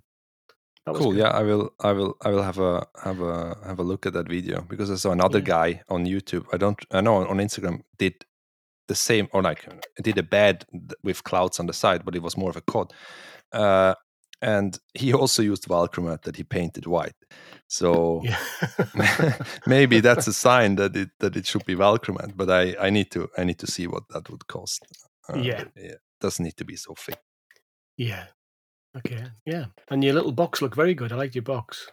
[0.86, 1.18] That was cool good.
[1.20, 4.12] yeah i will i will i will have a have a have a look at
[4.12, 5.44] that video because i saw another Yeah.
[5.56, 8.14] guy on youtube i don't i know on instagram did
[8.86, 9.66] the same or like
[10.02, 10.64] did a bed
[11.02, 12.92] with clouds on the side but it was more of a cod
[13.52, 13.94] uh
[14.42, 17.14] and he also used valchromat that he painted white
[17.68, 18.38] so Yeah.
[19.66, 23.10] maybe that's a sign that it that it should be valchromat but i i need
[23.12, 24.86] to i need to see what that would cost
[25.28, 25.64] uh, Yeah.
[25.74, 27.18] it doesn't need to be so thick
[27.98, 28.26] yeah.
[28.96, 29.24] Okay.
[29.46, 29.66] Yeah.
[29.88, 31.12] And your little box looked very good.
[31.12, 31.90] I liked your box.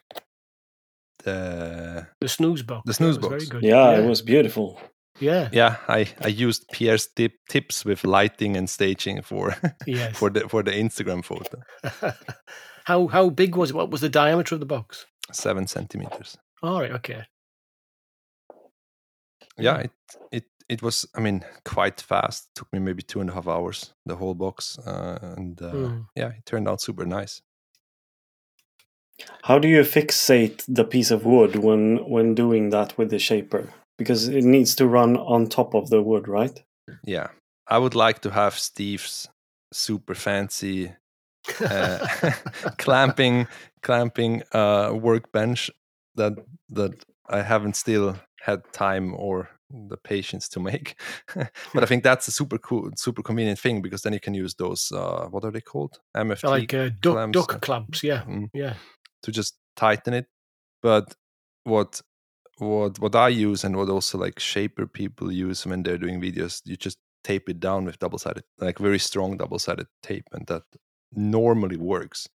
[1.23, 2.83] the The snus box.
[2.85, 3.45] The snus was Very box.
[3.49, 3.63] good.
[3.63, 4.79] Yeah, it was beautiful.
[5.19, 5.49] Yeah.
[5.51, 10.17] yeah i i used pierre's tip, tips with lighting and staging for Yes.
[10.19, 11.61] for the for the instagram photo
[12.85, 13.75] how how big was it?
[13.75, 15.05] What was the diameter of the box?
[15.31, 16.91] seven centimeters All right.
[16.93, 17.23] Okay.
[19.57, 19.91] yeah it
[20.31, 23.93] it it was i mean quite fast took me maybe two and a half hours
[24.05, 26.05] the whole box uh, and uh, Mm.
[26.15, 27.41] yeah it turned out super nice
[29.43, 33.69] How do you fixate the piece of wood when when doing that with the shaper?
[33.97, 36.63] Because it needs to run on top of the wood, right?
[37.05, 37.27] yeah
[37.69, 39.29] i would like to have steve's
[39.71, 40.91] super fancy
[41.61, 42.05] uh,
[42.77, 43.47] clamping
[43.81, 45.71] clamping uh, workbench
[46.15, 46.33] that
[46.69, 46.93] that
[47.29, 50.99] I haven't still had time or the patience to make.
[51.35, 54.53] but I think that's a super cool, super convenient thing because then you can use
[54.55, 54.91] those.
[54.91, 55.99] Uh, what are they called?
[56.15, 58.03] MFT like uh, duck clamps, duck uh, clamps.
[58.03, 58.23] Yeah.
[58.23, 58.75] mm, Yeah.
[59.23, 60.27] to just tighten it.
[60.81, 61.15] But
[61.63, 62.01] what
[62.63, 66.61] what what I use and what also like shaper people use when they're doing videos,
[66.65, 70.45] you just tape it down with double sided, like very strong double sided tape, and
[70.47, 70.63] that
[71.15, 72.27] normally works.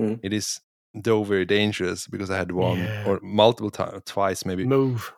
[0.00, 0.18] Mm.
[0.22, 0.60] It is
[0.94, 3.04] though very dangerous because I had one Yeah.
[3.06, 5.12] or multiple times, twice maybe, Move.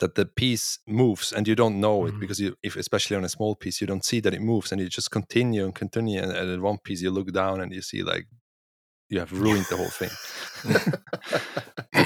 [0.00, 2.20] that the piece moves and you don't know it Mm.
[2.20, 4.80] because you, if especially on a small piece, you don't see that it moves and
[4.80, 6.20] you just continue and continue.
[6.22, 8.26] And, and at one piece, you look down and you see like
[9.08, 10.10] you have ruined the whole thing.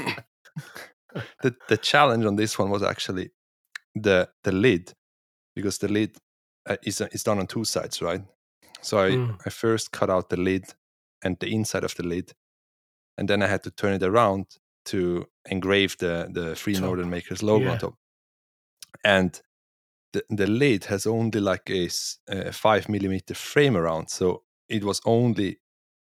[1.41, 3.31] the the challenge on this one was actually
[3.95, 4.93] the the lid
[5.55, 6.17] because the lid
[6.69, 8.23] uh, is is done on two sides, right?
[8.81, 9.37] So I Mm.
[9.45, 10.65] I first cut out the lid
[11.23, 12.33] and the inside of the lid,
[13.17, 14.45] and then I had to turn it around
[14.85, 16.83] to engrave the the Free Top.
[16.83, 17.71] Northern Makers logo Yeah.
[17.71, 17.95] on top.
[19.03, 19.39] And
[20.13, 21.89] the the lid has only like a
[22.53, 25.61] five millimeter frame around, so it was only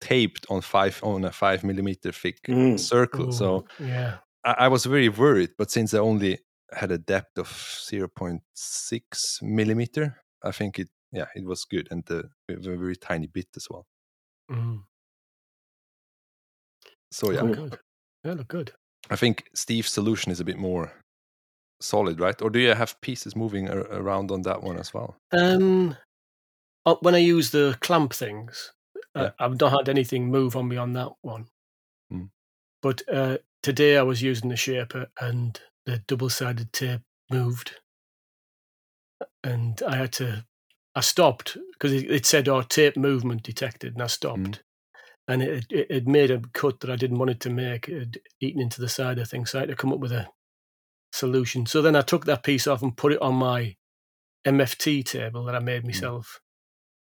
[0.02, 2.78] taped on five on a five millimeter thick Mm.
[2.78, 3.32] circle.
[3.32, 4.20] So yeah.
[4.44, 6.40] I, I was very worried, but since I only
[6.74, 12.30] had a depth of 0.6 millimeter, I think it yeah it was good and the
[12.50, 13.86] a very, tiny bit as well.
[14.50, 14.84] Mm.
[17.12, 17.80] So yeah, Look good.
[18.24, 18.72] Yeah, look good.
[19.10, 20.92] I think Steve's solution is a bit more
[21.82, 22.40] solid, right?
[22.42, 25.18] Or do you have pieces moving ar- around on that one as well?
[25.32, 25.98] Um,
[26.86, 28.72] uh, when I use the clamp things,
[29.16, 29.32] uh, Yeah.
[29.40, 31.48] I've not had anything move on me on that one.
[32.14, 32.30] Mm.
[32.82, 37.80] But uh, today I was using the shaper and the double-sided tape moved,
[39.44, 40.46] and I had to.
[40.94, 44.12] I stopped because it, it said, "Oh, tape movement detected," and I mm.
[44.12, 44.64] stopped.
[45.28, 47.88] And it, it it made a cut that I didn't want it to make.
[47.88, 50.28] It eaten into the side of things, so I had to come up with a
[51.14, 51.66] solution.
[51.66, 53.76] So then I took that piece off and put it on my
[54.46, 55.88] MFT table that I made mm.
[55.88, 56.42] myself,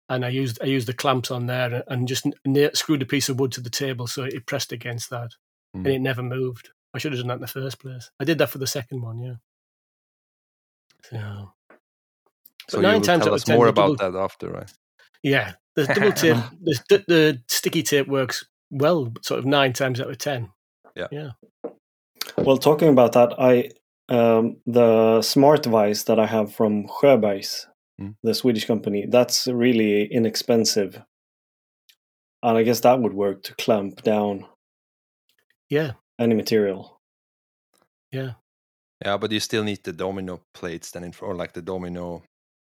[0.08, 3.28] and I used I used the clamps on there and just na- screwed a piece
[3.28, 5.30] of wood to the table so it pressed against that,
[5.76, 5.84] Mm.
[5.84, 6.70] and it never moved.
[6.94, 8.10] I should have done that in the first place.
[8.20, 9.34] I did that for the second one, yeah.
[11.10, 11.52] So,
[12.68, 14.18] So nine you will times tell out of us 10, more the about double- that
[14.18, 14.72] after, right?
[15.22, 20.00] yeah, the double tape, the, the, the sticky tape works well, sort of nine times
[20.00, 20.50] out of ten.
[20.96, 21.30] Yeah, yeah.
[22.38, 23.70] Well, talking about that, I
[24.08, 27.66] um, the smart vice that I have from Sjöbergs,
[28.00, 28.14] Mm.
[28.22, 31.00] the Swedish company, that's really inexpensive,
[32.42, 34.44] and I guess that would work to clamp down
[35.70, 37.00] Yeah, any material.
[38.12, 38.32] yeah,
[39.04, 42.22] Yeah, but you still need the domino plates then, in, or like the domino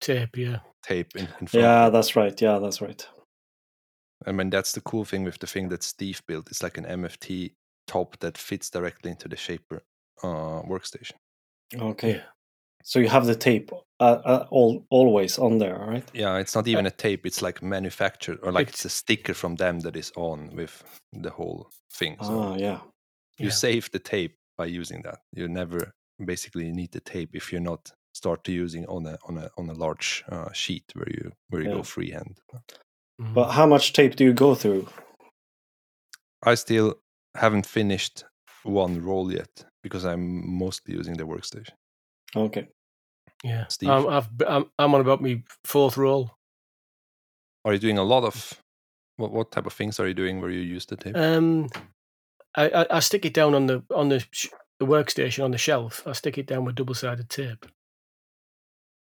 [0.00, 1.52] tape, yeah, tape in, in front.
[1.54, 2.40] Yeah, that's right.
[2.40, 3.06] Yeah, that's right.
[4.26, 6.50] I mean, that's the cool thing with the thing that Steve built.
[6.50, 7.52] It's like an MFT
[7.86, 9.82] top that fits directly into the Shaper
[10.22, 11.14] uh, workstation.
[11.74, 12.22] Okay, Yeah.
[12.82, 16.04] So you have the tape uh, uh, all always on there, right?
[16.14, 17.26] Yeah, it's not even a tape.
[17.26, 20.82] It's like manufactured, or like It's- it's a sticker from them that is on with
[21.12, 22.16] the whole thing.
[22.22, 22.80] So Ah, yeah.
[23.38, 23.50] you yeah.
[23.50, 25.18] save the tape by using that.
[25.32, 25.92] You never
[26.24, 29.68] basically need the tape if you're not start to using on a on a on
[29.70, 31.76] a large uh, sheet where you where you Yeah.
[31.76, 32.40] go freehand.
[33.20, 33.34] Mm.
[33.34, 34.88] But how much tape do you go through?
[36.42, 36.94] I still
[37.36, 38.24] haven't finished
[38.64, 41.74] one roll yet because I'm mostly using the workstation.
[42.36, 42.68] Okay.
[43.44, 43.90] yeah, Steve?
[43.90, 46.30] I'm, I've, I'm, I'm on about me fourth roll.
[47.64, 48.54] Are you doing a lot of
[49.16, 51.16] what what type of things are you doing where you use the tape?
[51.16, 51.68] Um,
[52.56, 55.58] I, I, I stick it down on the on the, sh- the workstation on the
[55.58, 56.02] shelf.
[56.06, 57.66] I stick it down with double sided tape.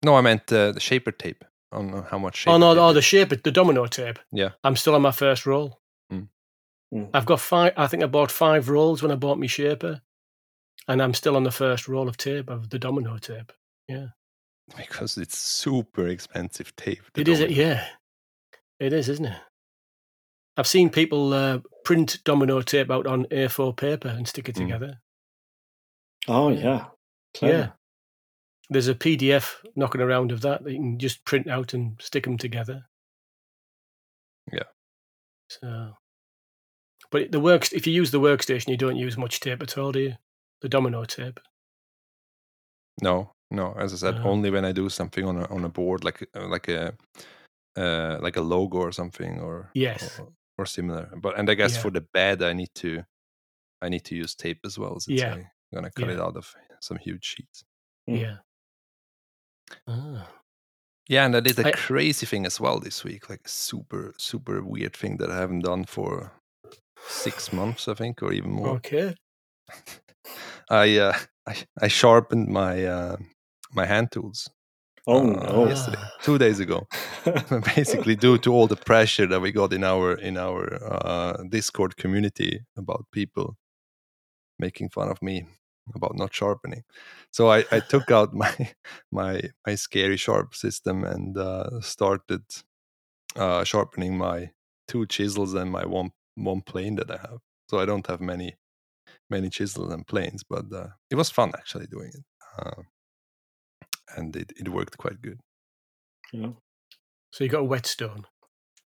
[0.04, 1.44] no, I meant uh, the shaper tape.
[1.74, 4.20] On uh, how much shaper oh no, tape oh you- the shape, the domino tape.
[4.34, 4.50] Yeah.
[4.64, 5.80] I'm still on my first roll.
[6.12, 6.28] Mm.
[6.94, 7.10] Mm.
[7.14, 7.72] I've got five.
[7.78, 10.02] I think I bought five rolls when I bought my shaper,
[10.88, 13.52] and I'm still on the first roll of tape of the domino tape.
[13.88, 14.08] Yeah,
[14.78, 17.02] because it's super expensive tape.
[17.14, 17.58] the It is, domino.
[17.62, 17.88] yeah,
[18.80, 19.40] it is, isn't it?
[20.58, 24.60] I've seen people uh, print domino tape out on A4 paper and stick it Mm.
[24.66, 25.00] together.
[26.28, 26.60] Oh Yeah.
[26.62, 26.86] yeah.
[27.34, 27.58] Clever.
[27.58, 27.72] Yeah.
[28.70, 32.24] There's a PDF knocking around of that that you can just print out and stick
[32.26, 32.86] them together.
[34.52, 34.64] Yeah.
[35.50, 35.98] So,
[37.10, 39.92] but the works if you use the workstation, you don't use much tape at all,
[39.92, 40.14] do you?
[40.62, 41.40] The domino tape.
[43.02, 43.74] No, no.
[43.74, 44.30] As I said, No.
[44.32, 46.94] only when I do something on a on a board, like uh, like a
[47.78, 50.20] uh, like a logo or something, or Yes.
[50.20, 51.10] or, or similar.
[51.16, 51.82] But and I guess Yeah.
[51.82, 53.04] for the bed, I need to
[53.82, 55.00] I need to use tape as well.
[55.00, 55.34] Since Yeah.
[55.34, 56.14] I'm gonna cut Yeah.
[56.16, 57.64] it out of some huge sheets.
[58.10, 58.20] Mm.
[58.20, 58.38] Yeah.
[59.88, 60.28] Ah.
[61.10, 64.62] Yeah, and I did a I- crazy thing as well this week, like super super
[64.64, 66.32] weird thing that I haven't done for
[67.08, 68.76] six months, I think, or even more.
[68.78, 69.16] Okay.
[70.70, 71.14] I uh,
[71.48, 73.18] I I sharpened my uh,
[73.74, 74.50] my hand tools
[75.08, 75.66] Oh uh, no.
[75.66, 76.88] yesterday, two days ago.
[77.76, 81.98] Basically, due to all the pressure that we got in our in our uh, Discord
[81.98, 83.58] community about people
[84.60, 85.46] making fun of me
[85.96, 86.84] about not sharpening.
[87.32, 88.54] So I, I took out my
[89.12, 92.44] my my scary sharp system and uh, started
[93.36, 94.52] uh, sharpening my
[94.88, 97.40] two chisels and my one one plane that I have.
[97.70, 98.56] so I don't have many
[99.32, 100.44] many chisels and planes.
[100.44, 102.26] But uh, it was fun actually doing it,
[102.60, 102.82] uh,
[104.16, 105.40] and it, it worked quite good.
[106.32, 106.52] Yeah.
[107.32, 108.26] So you got a whetstone.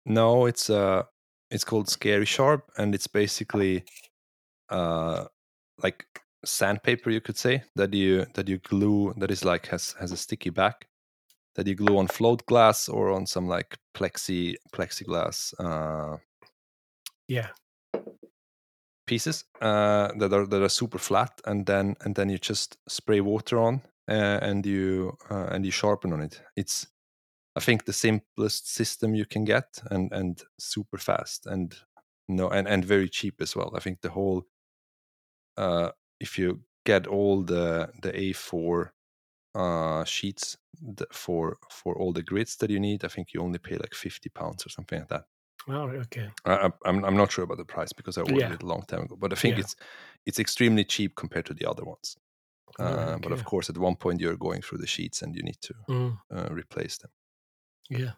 [0.05, 1.03] No, it's uh
[1.51, 3.83] it's called Scary Sharp, and it's basically
[4.69, 5.25] uh
[5.83, 6.05] like
[6.45, 10.17] sandpaper, you could say that you that you glue that is like has has a
[10.17, 10.87] sticky back
[11.55, 16.17] that you glue on float glass or on some like plexi plexiglass uh,
[17.27, 17.49] Yeah.
[19.07, 23.21] Pieces uh, that are that are super flat, and then and then you just spray
[23.21, 26.41] water on uh, and you uh, and you sharpen on it.
[26.55, 26.87] It's
[27.55, 31.75] I think the simplest system you can get, and and super fast, and
[32.27, 33.73] no and and very cheap as well.
[33.75, 34.43] I think the whole
[35.57, 35.89] uh,
[36.19, 38.89] if you get all the the A4
[39.55, 40.57] uh, sheets
[41.11, 44.29] for for all the grids that you need, I think you only pay like fifty
[44.29, 45.25] pounds or something like that.
[45.67, 45.95] Right.
[45.99, 46.31] Okay.
[46.45, 48.53] I, I'm I'm not sure about the price because I ordered Yeah.
[48.53, 49.59] it a long time ago, but I think Yeah.
[49.59, 49.75] it's
[50.25, 52.17] it's extremely cheap compared to the other ones.
[52.79, 55.35] All right, Uh, But of course, at one point you're going through the sheets and
[55.35, 57.11] you need to Mm, uh, replace them.
[57.89, 58.13] yeah.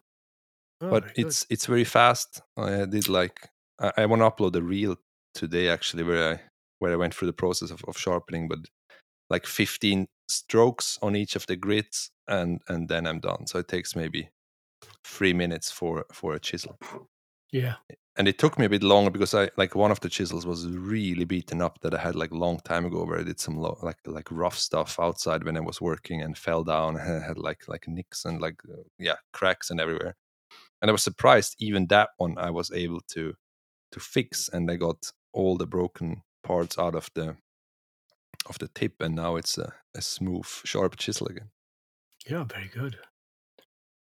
[0.82, 1.16] Oh, but good.
[1.16, 2.42] it's it's very fast.
[2.58, 4.98] I did like I, I want to upload a reel
[5.34, 6.42] today actually where I
[6.80, 8.60] where I went through the process of, of sharpening, but
[9.30, 13.48] like 15 strokes on each of the grits and and then I'm done.
[13.48, 14.30] So it takes maybe
[15.06, 16.78] three minutes for for a chisel.
[17.52, 17.76] Yeah.
[18.18, 20.68] and it took me a bit longer because I like one of the chisels was
[20.68, 23.80] really beaten up that I had like long time ago where I did some lo-
[23.82, 27.68] like like rough stuff outside when I was working and fell down and had like
[27.68, 30.16] like nicks and like uh, yeah cracks and everywhere.
[30.82, 33.34] And I was surprised even that one I was able to
[33.92, 37.38] to fix and I got all the broken parts out of the
[38.48, 41.50] of the tip and now it's a, a smooth sharp chisel again.
[42.28, 42.44] Yeah.
[42.44, 42.98] Very good.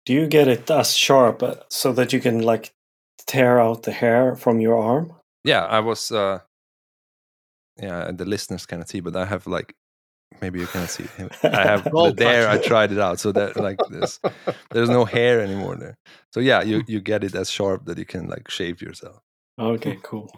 [0.05, 2.73] Do you get it as sharp uh, so that you can like
[3.25, 5.13] tear out the hair from your arm?
[5.43, 6.39] yeah i was uh
[7.81, 9.73] yeah the listeners cannot see but i have like
[10.41, 11.05] maybe you cannot see
[11.43, 14.19] i have the, there i tried it out so that like this,
[14.71, 15.97] there's no hair anymore there
[16.31, 19.19] so yeah you you get it as sharp that you can like shave yourself
[19.59, 20.31] Okay, cool.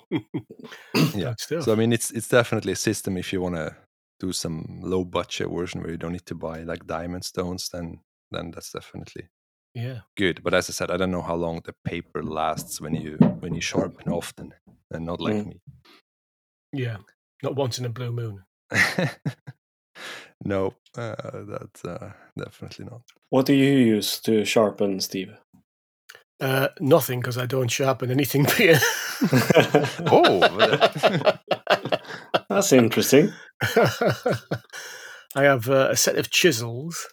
[1.16, 1.36] Yeah.
[1.38, 3.74] So i mean it's it's definitely a system if you want to
[4.20, 8.00] do some low budget version where you don't need to buy like diamond stones then
[8.32, 9.30] then that's definitely
[9.74, 10.00] yeah.
[10.18, 13.18] good but as i said i don't know how long the paper lasts when you
[13.40, 14.54] when you sharpen often
[14.92, 15.48] and not like Mm.
[15.48, 15.60] me
[16.74, 16.98] Yeah.
[17.44, 18.44] Not once in a blue moon.
[20.46, 21.16] no, uh,
[21.48, 23.02] that's uh, definitely not.
[23.30, 25.34] What do you use to sharpen, Steve?
[26.42, 28.80] Uh, nothing because I don't sharpen anything, here
[30.08, 30.40] Oh,
[32.50, 33.32] That's interesting.
[35.36, 37.08] I have uh, a set of chisels.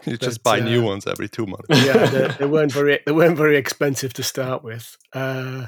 [0.06, 1.66] you just buy new uh, ones every two months.
[1.70, 5.66] Yeah, they, they weren't very they weren't very expensive to start with, uh,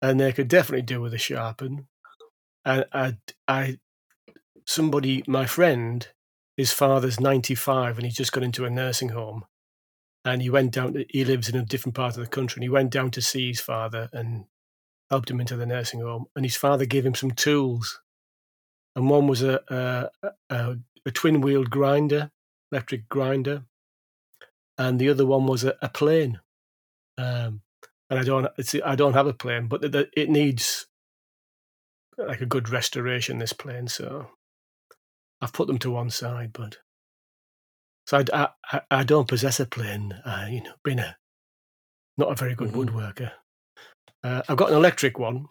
[0.00, 1.86] and they could definitely do with a sharpen.
[2.64, 3.16] And I,
[3.48, 3.78] I,
[4.66, 6.06] somebody, my friend,
[6.56, 9.44] his father's ninety five, and he's just got into a nursing home,
[10.24, 10.94] and he went down.
[10.94, 13.22] To, he lives in a different part of the country, and he went down to
[13.22, 14.44] see his father and
[15.10, 16.26] helped him into the nursing home.
[16.34, 18.00] And his father gave him some tools,
[18.96, 22.30] and one was a a, a, a twin wheeled grinder,
[22.72, 23.64] electric grinder,
[24.78, 26.40] and the other one was a, a plane.
[27.18, 27.60] Um,
[28.10, 30.86] and I don't, it's, I don't have a plane, but the, the, it needs
[32.18, 33.38] like a good restoration.
[33.38, 34.30] This plane, so
[35.40, 36.52] I've put them to one side.
[36.52, 36.78] But
[38.06, 40.12] so I, I, I don't possess a plane.
[40.24, 41.16] Uh, you know, been a
[42.18, 42.86] not a very good Mhm.
[42.86, 43.32] woodworker.
[44.24, 45.46] Uh, I've got an electric one,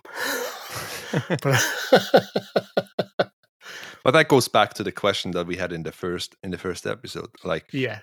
[1.29, 1.65] but
[4.03, 6.57] But that goes back to the question that we had in the first in the
[6.57, 7.29] first episode.
[7.43, 7.99] Like, yeah,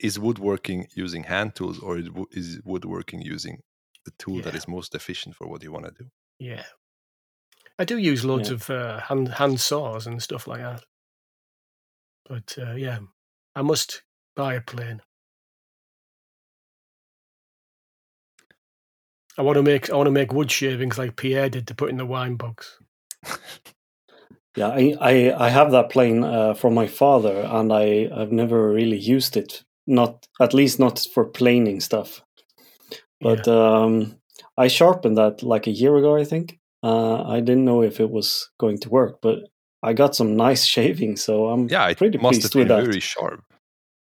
[0.00, 1.98] is woodworking using hand tools or
[2.32, 3.58] is woodworking using
[4.04, 4.58] the tool that Yeah.
[4.58, 6.10] is most efficient for what you want to do?
[6.38, 6.64] yeah.
[7.78, 8.54] I do use loads Yeah.
[8.54, 10.84] of uh, hand hand saws and stuff like that.
[12.28, 12.98] But uh, yeah,
[13.56, 14.02] I must
[14.36, 15.02] buy a plane.
[19.36, 21.90] I want to make I want to make wood shavings like Pierre did to put
[21.90, 22.78] in the wine box.
[24.56, 28.70] Yeah, I I, I have that plane uh, from my father, and I I've never
[28.72, 29.64] really used it.
[29.86, 32.22] Not at least not for planing stuff.
[33.20, 34.16] But um,
[34.58, 36.58] I sharpened that like a year ago, I think.
[36.82, 39.38] Uh, I didn't know if it was going to work, but
[39.82, 42.68] I got some nice shaving, so I'm Yeah, it pretty must have pleased been with
[42.68, 42.84] that.
[42.84, 43.42] very sharp.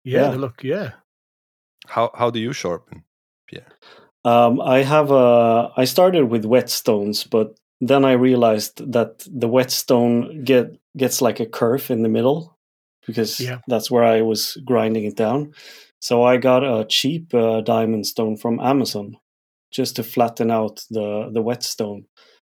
[0.04, 0.36] yeah, yeah.
[0.36, 0.90] look yeah.
[1.86, 3.04] How how do you sharpen?
[4.24, 5.72] Um, I have a.
[5.76, 11.46] I started with whetstones, but then I realized that the whetstone get gets like a
[11.46, 12.56] curve in the middle
[13.06, 13.58] because Yeah.
[13.66, 15.52] that's where I was grinding it down.
[16.00, 19.16] So I got a cheap uh, diamond stone from Amazon
[19.72, 22.06] just to flatten out the the whetstone,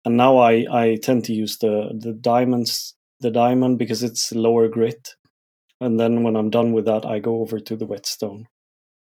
[0.04, 4.68] and now I I tend to use the the diamonds the diamond because it's lower
[4.68, 5.16] grit,
[5.80, 8.46] and then when I'm done with that, I go over to the whetstone,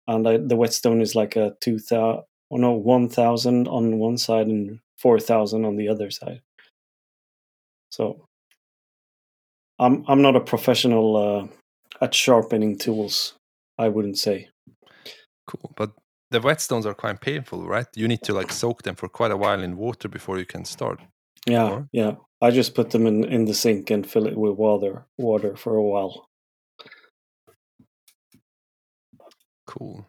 [0.07, 1.78] and I, the whetstone is like a two
[2.49, 6.41] thousand oh no one thousand on one side and four thousand on the other side.
[7.91, 8.25] So
[9.79, 11.47] I'm I'm not a professional uh,
[12.03, 13.33] at sharpening tools.
[13.77, 14.47] I wouldn't say.
[15.47, 15.91] Cool, but
[16.31, 17.87] the whetstones are quite painful, right?
[17.95, 20.65] You need to like soak them for quite a while in water before you can
[20.65, 21.01] start.
[21.45, 22.15] Yeah, Or- yeah.
[22.41, 25.75] I just put them in in the sink and fill it with water water for
[25.75, 26.25] a while.
[29.67, 30.05] Cool.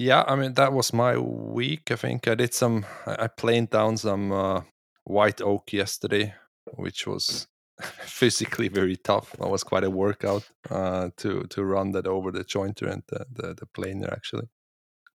[0.00, 1.90] Yeah, I mean that was my week.
[1.90, 2.86] I think I did some.
[3.06, 4.62] I planed down some uh,
[5.04, 6.32] white oak yesterday,
[6.76, 7.48] which was
[8.00, 9.32] physically very tough.
[9.38, 13.26] That was quite a workout uh, to to run that over the jointer and the,
[13.30, 14.48] the the planer actually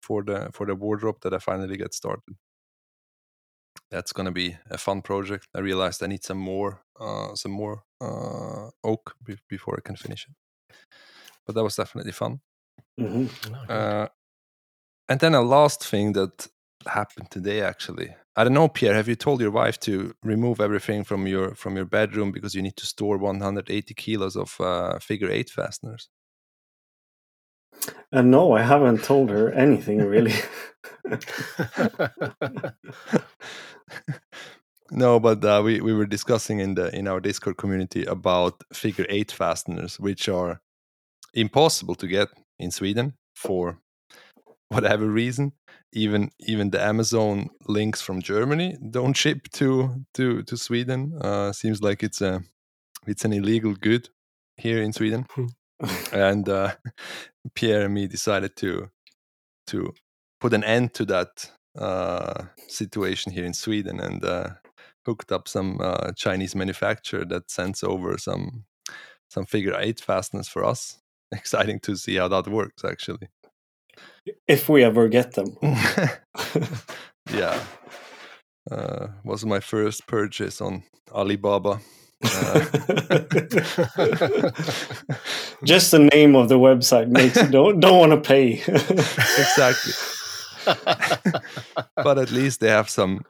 [0.03, 2.37] for the for the wardrobe that I finally get started.
[3.91, 5.47] That's gonna be a fun project.
[5.55, 9.97] I realized I need some more uh, some more uh, oak be- before I can
[9.97, 10.35] finish it.
[11.47, 12.41] But that was definitely fun.
[12.99, 13.27] hmm
[13.69, 13.73] Oh.
[13.75, 14.09] Uh,
[15.09, 16.49] and then a last thing that
[16.87, 18.15] happened today, actually.
[18.37, 18.95] I don't know, Pierre.
[18.95, 22.63] Have you told your wife to remove everything from your from your bedroom because you
[22.63, 26.09] need to store 180 kilos of uh, figure eight fasteners?
[28.11, 30.35] And no, I haven't told her anything really.
[34.91, 39.07] no, but uh, we we were discussing in the in our Discord community about figure
[39.09, 40.61] eight fasteners, which are
[41.35, 42.29] impossible to get
[42.59, 43.79] in Sweden for
[44.75, 45.53] whatever reason.
[45.93, 51.19] Even even the Amazon links from Germany don't ship to to to Sweden.
[51.21, 52.43] Uh, seems like it's a
[53.07, 54.09] it's an illegal good
[54.57, 55.27] here in Sweden.
[56.13, 56.75] and uh,
[57.55, 58.91] Pierre and me decided to
[59.69, 59.95] to
[60.41, 64.51] put an end to that uh, situation here in Sweden and uh,
[65.07, 68.65] hooked up some uh, Chinese manufacturer that sends over some
[69.29, 70.99] some figure eight fasteners for us.
[71.33, 73.29] Exciting to see how that works, actually.
[74.49, 75.57] If we ever get them.
[77.33, 77.63] yeah,
[78.71, 81.81] uh, was my first purchase on Alibaba.
[82.25, 82.61] Uh,
[85.65, 88.63] Just the name of the website makes you don't don't want to pay.
[88.65, 89.93] exactly.
[91.97, 93.21] but at least they have some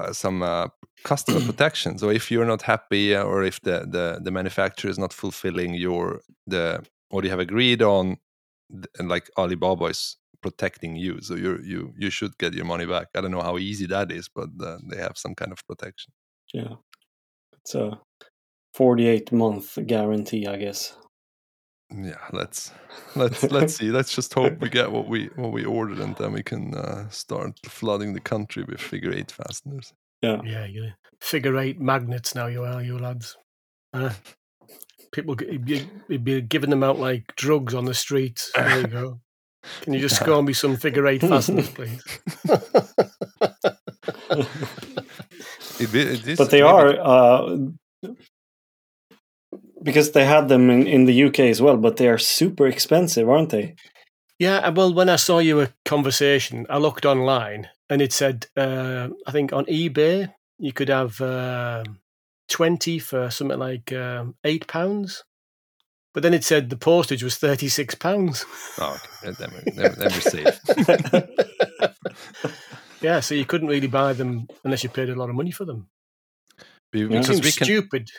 [0.00, 0.68] uh, some uh,
[1.04, 1.98] customer protection.
[1.98, 5.74] So if you're not happy uh, or if the, the the manufacturer is not fulfilling
[5.74, 8.16] your the what you have agreed on,
[8.98, 13.08] and like Alibaba is protecting you, so you you you should get your money back.
[13.14, 16.12] I don't know how easy that is, but uh, they have some kind of protection.
[16.52, 16.74] yeah,
[17.60, 17.98] it's a
[18.74, 20.96] forty-eight month guarantee, I guess.
[21.94, 22.72] Yeah, let's
[23.16, 23.90] let's let's see.
[23.90, 27.08] Let's just hope we get what we what we ordered, and then we can uh,
[27.10, 29.92] start flooding the country with figure eight fasteners.
[30.22, 30.90] Yeah, yeah, you
[31.20, 32.46] figure eight magnets now.
[32.46, 33.36] You are, you lads.
[33.92, 34.12] Uh,
[35.12, 38.50] people g- you'd be, you'd be giving them out like drugs on the streets.
[38.54, 39.20] There you go.
[39.82, 42.02] Can you just score me some figure eight fasteners, please?
[45.80, 47.56] It, it is but they are uh,
[49.82, 51.76] because they had them in, in the UK as well.
[51.76, 53.74] But they are super expensive, aren't they?
[54.38, 59.08] Yeah, uh, well, when I saw your conversation, I looked online and it said, uh,
[59.26, 61.84] I think on eBay, you could have uh,
[62.48, 65.22] 20 for something like um, £8.
[66.14, 68.44] But then it said the postage was £36.
[68.78, 69.32] Oh, okay.
[69.38, 70.60] Then, we- then, then we're safe.
[73.00, 75.64] yeah, so you couldn't really buy them unless you paid a lot of money for
[75.64, 75.88] them.
[76.92, 77.20] Be- Yeah.
[77.20, 78.10] Because we can stupid.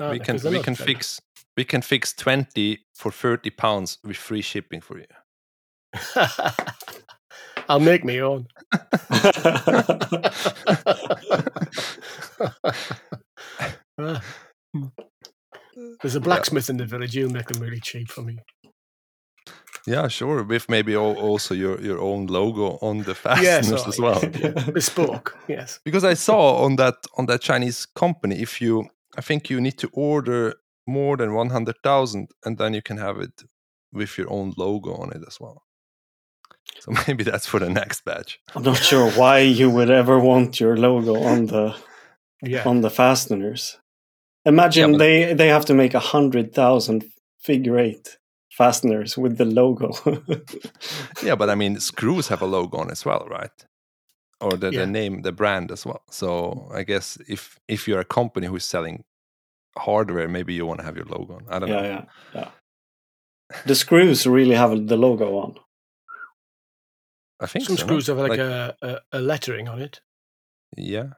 [0.00, 0.24] we they?
[0.24, 1.20] can we can fix
[1.56, 5.06] we can fix twenty for thirty pounds with free shipping for you.
[7.68, 8.48] I'll make my own.
[13.98, 14.22] Ah.
[16.00, 17.14] There's a blacksmith in the village.
[17.14, 18.38] He'll make them really cheap for me.
[19.86, 20.44] Yeah, sure.
[20.44, 24.20] With maybe al- also your your own logo on the Yes, fasteners oh, as well.
[24.72, 25.80] Bespoke, yes.
[25.84, 28.84] Because I saw on that on that Chinese company, if you,
[29.18, 30.54] I think you need to order
[30.86, 33.42] more than one hundred thousand, and then you can have it
[33.92, 35.62] with your own logo on it as well.
[36.80, 38.38] So maybe that's for the next batch.
[38.54, 41.74] I'm not sure why you would ever want your logo on the
[42.42, 42.68] Yeah.
[42.68, 43.78] on the fasteners.
[44.44, 47.04] Imagine but- they they have to make a hundred thousand
[47.40, 48.18] figure eight
[48.50, 49.90] fasteners with the logo.
[51.24, 53.66] Yeah, but I mean, screws have a logo on as well, right?
[54.40, 54.80] Or the, Yeah.
[54.80, 56.02] the name, the brand as well.
[56.10, 59.04] So I guess if if you're a company who's selling
[59.78, 61.42] hardware, maybe you want to have your logo on.
[61.48, 61.88] I don't yeah, know.
[61.88, 62.48] yeah, yeah.
[63.66, 65.54] The screws really have the logo on.
[67.40, 67.86] I think Some so, no?
[67.86, 70.00] screws have like, a, a, a lettering on it.
[70.76, 71.14] yeah.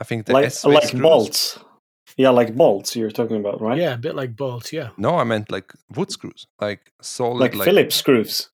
[0.00, 1.58] I think the like S-way like screws- bolts.
[2.16, 3.78] Yeah, like bolts you're talking about, right?
[3.78, 4.72] Yeah, a bit like bolts.
[4.72, 4.90] Yeah.
[4.96, 8.50] No, I meant like wood screws, like solid, like, Phillips screws.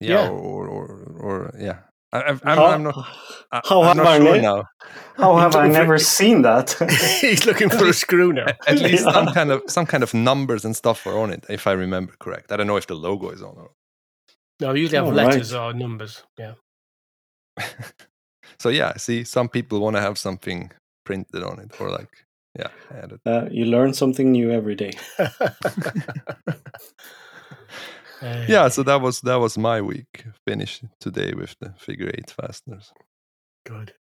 [0.00, 0.28] Yeah, Yeah.
[0.30, 0.86] Or, or
[1.20, 1.78] or yeah.
[2.12, 2.96] I, I'm, I'm, how, I'm not.
[3.52, 4.64] I, how I'm have not I sure ne- now.
[5.16, 6.76] how have I looking for- never seen that?
[7.20, 8.46] He's looking for a screw now.
[8.66, 9.12] At least Yeah.
[9.12, 12.14] some kind of some kind of numbers and stuff are on it, if I remember
[12.18, 12.50] correct.
[12.52, 13.54] I don't know if the logo is on.
[13.56, 13.70] Or...
[14.60, 15.60] No, we usually have Oh, letters right.
[15.66, 16.22] or numbers.
[16.38, 16.54] Yeah.
[18.58, 20.70] So yeah, see, some people want to have something
[21.04, 22.10] printed on it, or like
[22.58, 23.20] yeah, added.
[23.26, 24.92] uh, you learn something new every day.
[28.48, 30.26] Yeah, so that was that was my week.
[30.46, 32.92] Finished today with the figure eight fasteners.
[33.64, 33.94] Good.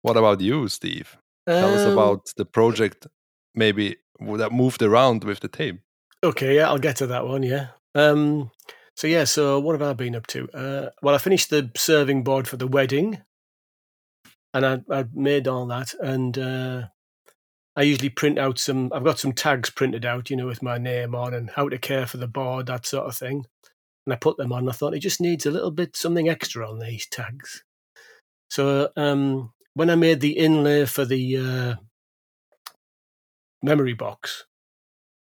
[0.00, 1.18] What about you, Steve?
[1.46, 3.06] Tell us Um, about the project.
[3.54, 3.96] Maybe
[4.38, 5.80] that moved around with the tape.
[6.24, 7.42] Okay, yeah, I'll get to that one.
[7.42, 7.66] Yeah.
[7.94, 8.50] Um.
[8.96, 10.48] So yeah, so what have I been up to?
[10.54, 13.18] Uh, well, I finished the serving board for the wedding,
[14.56, 16.82] and I I made all that, and uh,
[17.76, 18.90] I usually print out some.
[18.92, 21.78] I've got some tags printed out, you know, with my name on and how to
[21.78, 23.44] care for the board, that sort of thing.
[24.06, 24.68] And I put them on.
[24.68, 27.64] I thought it just needs a little bit something extra on these tags.
[28.48, 31.74] So um, when I made the inlay for the uh,
[33.62, 34.46] memory box,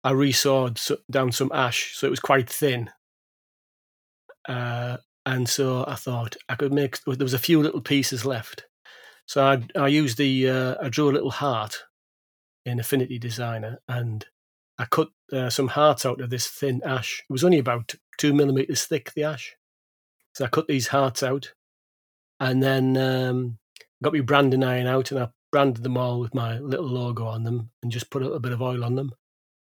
[0.03, 2.91] I resawed down some ash, so it was quite thin.
[4.47, 7.03] Uh, and so I thought I could make.
[7.03, 8.67] There was a few little pieces left,
[9.28, 11.84] so I I used the uh, I drew a little heart
[12.65, 14.25] in Affinity Designer, and
[14.80, 17.23] I cut uh, some hearts out of this thin ash.
[17.30, 19.55] It was only about two millimeters thick, the ash.
[20.34, 21.53] So I cut these hearts out,
[22.39, 23.57] and then um,
[24.01, 27.43] got my branding iron out, and I branded them all with my little logo on
[27.43, 29.11] them, and just put a little bit of oil on them,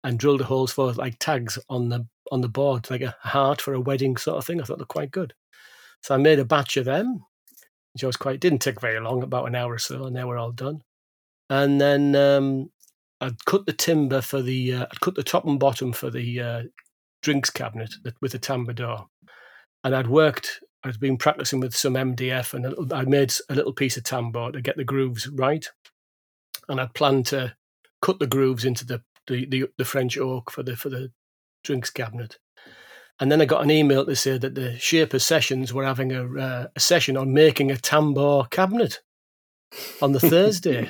[0.03, 3.61] and drilled the holes for like tags on the on the board, like a heart
[3.61, 4.59] for a wedding sort of thing.
[4.59, 5.33] I thought they're quite good.
[6.01, 7.23] So I made a batch of them,
[7.93, 10.37] which was quite didn't take very long, about an hour or so, and they were
[10.37, 10.81] all done.
[11.49, 12.71] And then um,
[13.21, 16.39] I'd cut the timber for the uh, I'd cut the top and bottom for the
[16.39, 16.63] uh,
[17.21, 19.07] drinks cabinet with the tambour door,
[19.83, 20.61] and I'd worked.
[20.85, 24.03] I'd been practicing with some MDF, and a little, I made a little piece of
[24.03, 25.65] tambour to get the grooves right,
[26.67, 27.55] and I'd planned to
[28.01, 31.11] cut the grooves into the the, the, the French oak for the for the
[31.63, 32.37] drinks cabinet.
[33.23, 36.25] And then I got an email to say that the Shaper Sessions were having a,
[36.37, 38.99] uh, a session on making a tambour cabinet
[40.01, 40.89] on the Thursday.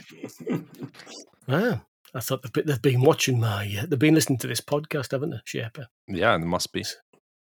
[1.47, 1.79] wow.
[2.15, 5.11] I thought they've been, they've been watching my, uh, they've been listening to this podcast,
[5.11, 5.85] haven't they, Shaper?
[6.07, 6.83] Yeah, it must be.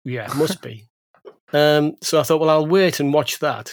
[0.05, 0.88] Yeah, it must be.
[1.53, 3.72] Um, so I thought, well, I'll wait and watch that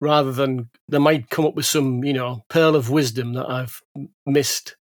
[0.00, 3.80] rather than they might come up with some, you know, pearl of wisdom that I've
[4.26, 4.74] missed.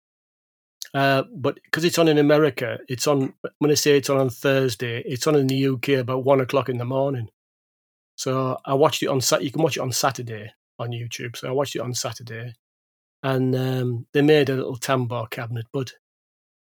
[0.93, 4.29] Uh, but because it's on in America, it's on, when I say it's on on
[4.29, 7.29] Thursday, it's on in the UK about one o'clock in the morning.
[8.15, 9.21] So I watched it on.
[9.41, 11.37] You can watch it on Saturday on YouTube.
[11.37, 12.53] So I watched it on Saturday,
[13.23, 15.65] and um, they made a little tambour cabinet.
[15.71, 15.93] But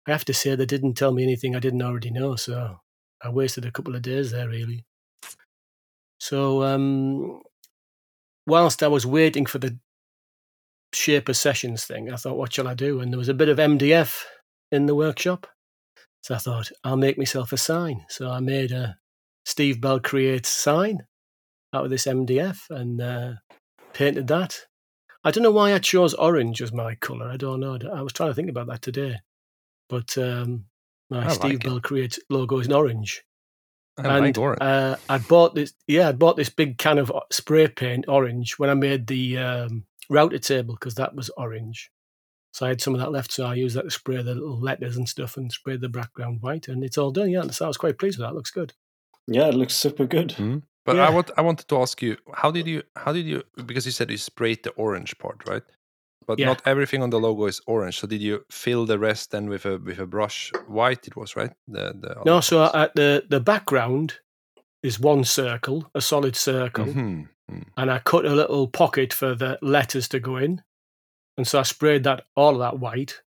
[0.08, 2.36] I have to say they didn't tell me anything I didn't already know.
[2.38, 2.80] So
[3.22, 4.86] I wasted a couple of days there, really.
[6.18, 7.42] So um,
[8.48, 9.78] whilst I was waiting for the
[10.96, 13.00] Shaper Sessions thing, I thought, what shall I do?
[13.00, 14.22] And there was a bit of MDF
[14.72, 15.48] in the workshop.
[16.22, 18.06] So I thought, I'll make myself a sign.
[18.10, 18.98] So I made a
[19.46, 21.06] Steve Bell Creates sign
[21.74, 23.34] out of this MDF and uh,
[23.94, 24.60] painted that.
[25.24, 27.30] I don't know why I chose orange as my colour.
[27.30, 27.78] I don't know.
[27.94, 29.18] I was trying to think about that today.
[29.89, 30.66] But um,
[31.10, 31.64] my I Steve like it.
[31.64, 33.24] Bell Creates logo is in orange
[33.98, 34.62] I like orange.
[34.62, 35.74] uh, I bought this.
[35.88, 39.86] Yeah, I bought this big can of spray paint orange when I made the um,
[40.10, 41.91] router table because that was orange.
[42.51, 44.60] So I had some of that left, so I used that to spray the little
[44.60, 47.30] letters and stuff and spray the background white, and it's all done.
[47.32, 48.36] Yeah, so I was quite pleased with that.
[48.36, 48.74] Looks good.
[49.28, 50.36] Yeah, it looks super good.
[50.86, 51.08] But Yeah.
[51.08, 53.91] I want I wanted to ask you how did you how did you because you
[53.91, 55.64] said you sprayed the orange part right,
[56.28, 56.47] but Yeah.
[56.47, 57.99] not everything on the logo is orange.
[57.99, 61.08] So did you fill the rest then with a with a brush white?
[61.08, 61.54] It was right.
[61.68, 62.91] The the No, so parts?
[62.95, 64.20] the the background
[64.84, 67.66] is one circle, a solid circle, Mhm, mm.
[67.78, 70.62] and I cut a little pocket for the letters to go in,
[71.38, 73.22] and so I sprayed that all of that white,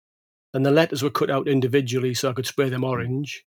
[0.54, 3.46] and the letters were cut out individually so I could spray them orange,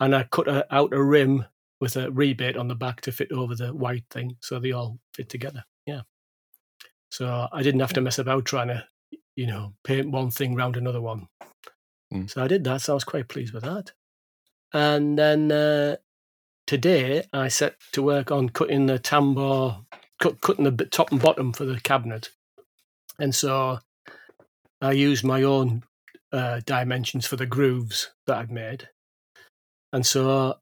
[0.00, 1.46] and I cut a, out a rim
[1.80, 4.98] with a rebate on the back to fit over the white thing, so they all
[5.14, 5.64] fit together.
[5.86, 6.02] Yeah,
[7.10, 8.84] so I didn't have to mess about trying to,
[9.36, 11.28] you know, paint one thing round another one.
[12.12, 12.30] Mm.
[12.30, 12.82] So I did that.
[12.82, 13.92] So I was quite pleased with that,
[14.72, 15.52] and then.
[15.52, 15.96] Uh,
[16.64, 19.78] today I set to work on cutting the tambour,
[20.22, 22.30] cut, cutting the top and bottom for the cabinet,
[23.18, 23.78] and so
[24.80, 25.84] I used my own
[26.32, 28.88] uh, dimensions for the grooves that I'd made,
[29.92, 30.58] and so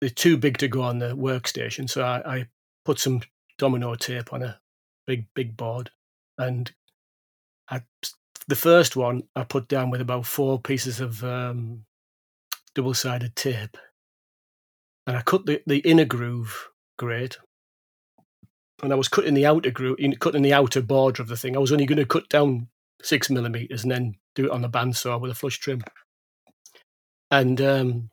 [0.00, 1.88] they're too big to go on the workstation.
[1.88, 2.46] So I, I
[2.84, 3.22] put some
[3.58, 4.58] domino tape on a
[5.06, 5.90] big big board
[6.38, 6.72] and
[7.70, 7.82] I,
[8.48, 11.84] the first one I put down with about four pieces of um,
[12.74, 13.76] double sided tape.
[15.06, 17.38] And I cut the, the inner groove great.
[18.82, 21.56] And I was cutting the outer groove, cutting the outer border of the thing.
[21.56, 22.68] I was only going to cut down
[23.02, 25.82] six millimeters and then do it on the bandsaw with a flush trim.
[27.30, 28.10] And um,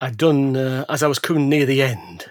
[0.00, 2.30] I'd done, uh, as I was coming near the end,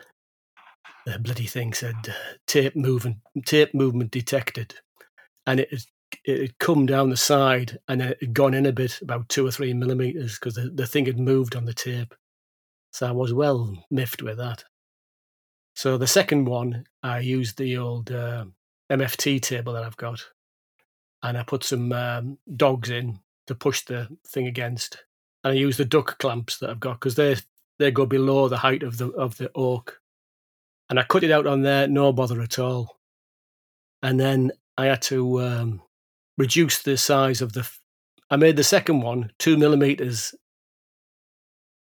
[1.06, 2.14] the bloody thing said uh,
[2.48, 4.76] tape movement, tape movement detected.
[5.46, 5.82] And it had,
[6.26, 9.46] it had come down the side and it had gone in a bit, about two
[9.46, 12.14] or three millimeters, because the, the thing had moved on the tape.
[12.92, 14.64] So I was well miffed with that.
[15.82, 18.46] So the second one, I used the old uh,
[18.92, 20.24] MFT table that I've got,
[21.24, 23.18] and I put some um, dogs in
[23.48, 25.04] to push the thing against,
[25.44, 27.36] and I used the duck clamps that I've got because they
[27.80, 30.00] they go below the height of the of the oak,
[30.92, 33.00] and I cut it out on there, no bother at all,
[34.04, 35.82] and then I had to um,
[36.38, 37.68] reduce the size of the.
[38.30, 40.36] I made the second one two millimeters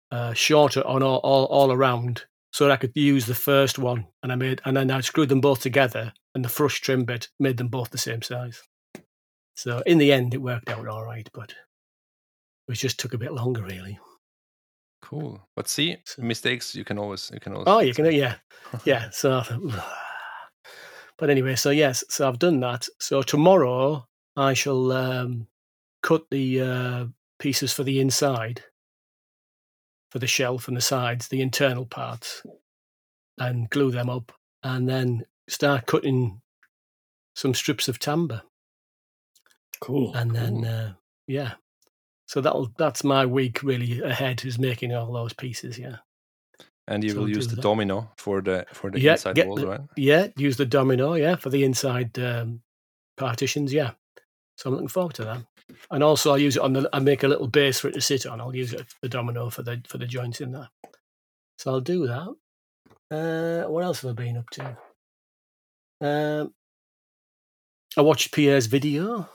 [0.09, 2.23] uh, shorter on all, all all around
[2.53, 4.05] so I could use the first one.
[4.21, 7.27] And I made, and then I screwed them both together, and the flush trim bit
[7.39, 8.61] made them both the same size.
[9.55, 11.53] So in the end, it worked out all right, but
[12.67, 13.99] it just took a bit longer, really.
[15.01, 15.41] Cool.
[15.55, 17.67] But see, so, mistakes you can always you can always.
[17.67, 18.35] Oh, you can, yeah,
[18.85, 19.09] yeah.
[19.09, 19.43] So,
[21.17, 22.87] but anyway, so yes, so I've done that.
[22.99, 25.47] So tomorrow I shall um,
[26.03, 27.05] cut the uh,
[27.39, 28.63] pieces for the inside
[30.13, 32.43] for the shelf and the sides, the internal parts,
[33.39, 36.39] and glue them up, and then start cutting
[37.35, 38.43] some strips of timber.
[39.81, 40.13] Cool.
[40.13, 40.65] And then, cool.
[40.65, 40.89] Uh,
[41.25, 41.53] yeah.
[42.27, 45.79] So that'll that's my week really ahead is making all those pieces.
[45.79, 45.97] Yeah.
[46.87, 47.63] And you so will use the that.
[47.63, 49.81] domino for the for the yeah, inside walls, the, right?
[49.97, 52.61] Yeah, use the domino, yeah, for the inside um,
[53.17, 53.93] partitions, yeah.
[54.59, 55.37] So I'm looking forward to that.
[55.91, 56.89] And also, I'll use it on the.
[56.93, 58.41] I make a little base for it to sit on.
[58.41, 60.69] I'll use it the domino for the for the joints in there.
[61.57, 62.35] So I'll do that.
[63.11, 64.77] Uh, what else have I been up to?
[66.01, 66.53] Um,
[67.95, 69.29] I watched Pierre's video,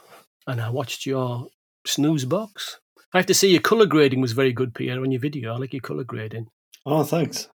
[0.46, 1.48] and I watched your
[1.86, 2.80] snus box.
[3.14, 5.54] I have to say your color grading was very good, Pierre, on your video.
[5.54, 6.48] I like your color grading.
[6.84, 7.48] Oh, thanks.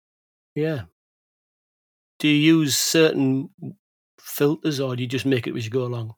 [0.56, 0.84] Yeah.
[2.20, 3.50] Do you use certain
[4.20, 6.16] filters, or do you just make it as you go along?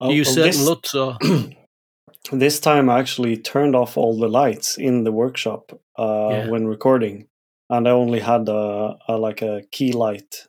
[0.00, 1.16] Do you use certain this, or?
[2.32, 6.48] this time I actually turned off all the lights in the workshop uh, yeah.
[6.48, 7.28] when recording,
[7.70, 10.46] and I only had a, a like a key light.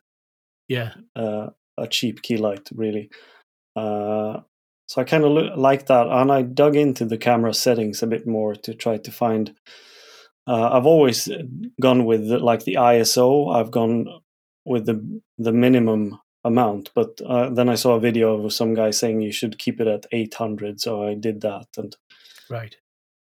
[0.67, 0.93] Yeah.
[1.15, 3.09] Uh, a cheap key light, really.
[3.75, 4.39] Uh,
[4.87, 8.07] so I kind of lo- like that, and I dug into the camera settings a
[8.07, 9.53] bit more to try to find.
[10.47, 11.27] Uh, I've always
[11.81, 13.53] gone with the, like the ISO.
[13.53, 14.07] I've gone
[14.65, 16.91] with the the minimum amount.
[16.95, 19.87] But uh, then I saw a video of some guy saying you should keep it
[19.87, 21.95] at 800, so I did that, and
[22.49, 22.73] right.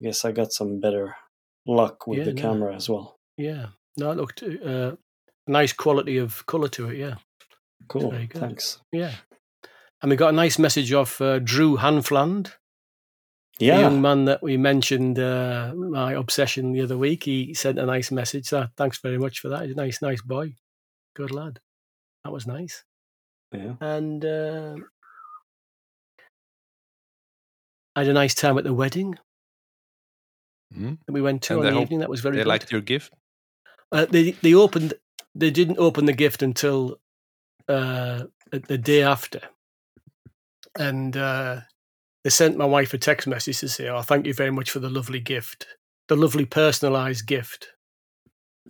[0.02, 1.16] I guess I got some better
[1.66, 2.42] luck with yeah, the no.
[2.42, 3.20] camera as well.
[3.38, 3.68] Yeah,
[3.98, 4.96] no, it looked uh,
[5.48, 6.98] nice quality of color to it.
[6.98, 7.16] Yeah,
[7.88, 8.14] cool.
[8.34, 8.80] Thanks.
[8.92, 9.14] Yeah,
[10.02, 12.54] and we got a nice message off uh, Drew Hanfland.
[13.60, 13.76] Yeah.
[13.76, 17.86] The young man that we mentioned, uh, my obsession the other week, he sent a
[17.86, 18.48] nice message.
[18.48, 19.64] So thanks very much for that.
[19.66, 20.56] He's a nice, nice boy.
[21.16, 21.60] Good lad.
[22.24, 22.84] That was nice.
[23.54, 23.74] Yeah.
[23.82, 24.76] And uh,
[27.96, 29.16] I had a nice time at the wedding
[30.74, 30.94] mm-hmm.
[31.06, 32.00] that we went to and on the evening.
[32.00, 32.38] That was very.
[32.38, 32.50] They good.
[32.50, 33.14] liked your gift.
[33.92, 34.94] Uh, they they opened.
[35.36, 36.98] They didn't open the gift until
[37.68, 39.42] uh, the day after,
[40.78, 41.62] and uh,
[42.24, 44.80] they sent my wife a text message to say, "Oh, thank you very much for
[44.80, 45.68] the lovely gift,
[46.08, 47.68] the lovely personalised gift."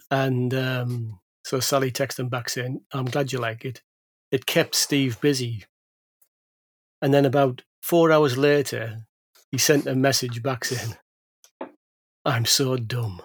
[0.10, 3.84] And um, so Sally texted them back saying, "I'm glad you like it
[4.32, 5.66] it kept Steve busy.
[7.02, 9.06] And then about four hours later,
[9.52, 10.96] he sent a message back saying,
[12.24, 13.22] I'm so dumb.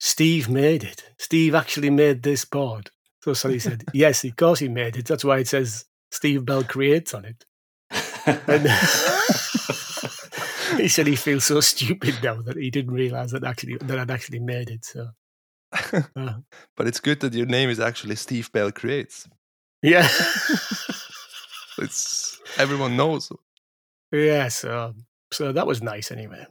[0.00, 1.04] Steve made it.
[1.18, 2.90] Steve actually made this board.
[3.22, 5.06] So Sally said, Yes, of course he made it.
[5.06, 7.44] That's why it says Steve Bell creates on it.
[8.46, 8.62] and
[10.78, 14.10] he said he feels so stupid now that he didn't realize that actually that I'd
[14.10, 14.84] actually made it.
[14.84, 15.08] So,
[16.16, 16.34] uh,
[16.76, 19.28] but it's good that your name is actually Steve Bell creates.
[19.82, 20.08] Yeah.
[21.78, 23.30] it's everyone knows.
[24.12, 24.94] Yeah, so
[25.32, 26.46] so that was nice anyway.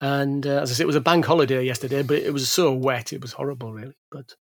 [0.00, 2.72] And uh, as I said, it was a bank holiday yesterday, but it was so
[2.72, 3.94] wet, it was horrible, really.
[4.10, 4.34] But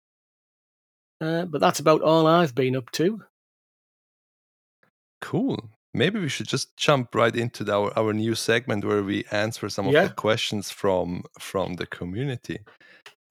[1.20, 3.22] uh, but that's about all I've been up to.
[5.20, 5.70] Cool.
[5.94, 9.86] Maybe we should just jump right into our, our new segment where we answer some
[9.86, 10.08] of yeah.
[10.08, 12.58] the questions from from the community.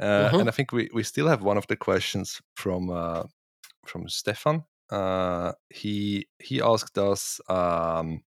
[0.02, 0.40] Uh, uh-huh.
[0.40, 3.24] And I think we, we still have one of the questions from uh,
[3.86, 4.64] from Stefan.
[4.92, 8.24] uh, he he asked us um,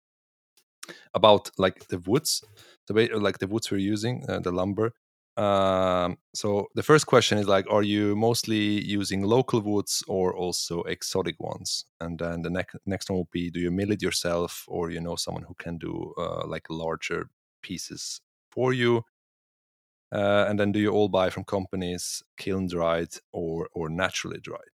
[1.14, 2.44] about like the woods,
[2.88, 4.94] the way like the woods we're using, uh, the lumber.
[5.38, 10.84] Um, so the first question is like, are you mostly using local woods or also
[10.84, 11.86] exotic ones?
[12.00, 15.02] And then the next next one will be, do you mill it yourself, or you
[15.02, 17.30] know someone who can do uh, like larger
[17.62, 18.22] pieces
[18.52, 19.04] for you?
[20.12, 24.72] Uh, and then do you all buy from companies kiln dried or or naturally dried?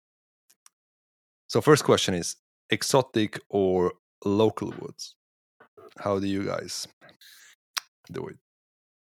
[1.49, 2.37] So first question is
[2.71, 3.93] exotic or
[4.25, 5.15] local woods?
[5.99, 6.87] How do you guys
[8.13, 8.37] do it?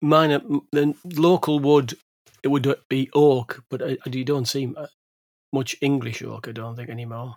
[0.01, 1.95] Mine, m- the local wood,
[2.43, 3.80] it would be oak, but
[4.14, 4.74] you don't see
[5.53, 6.49] much English oak.
[6.49, 7.36] I don't think anymore.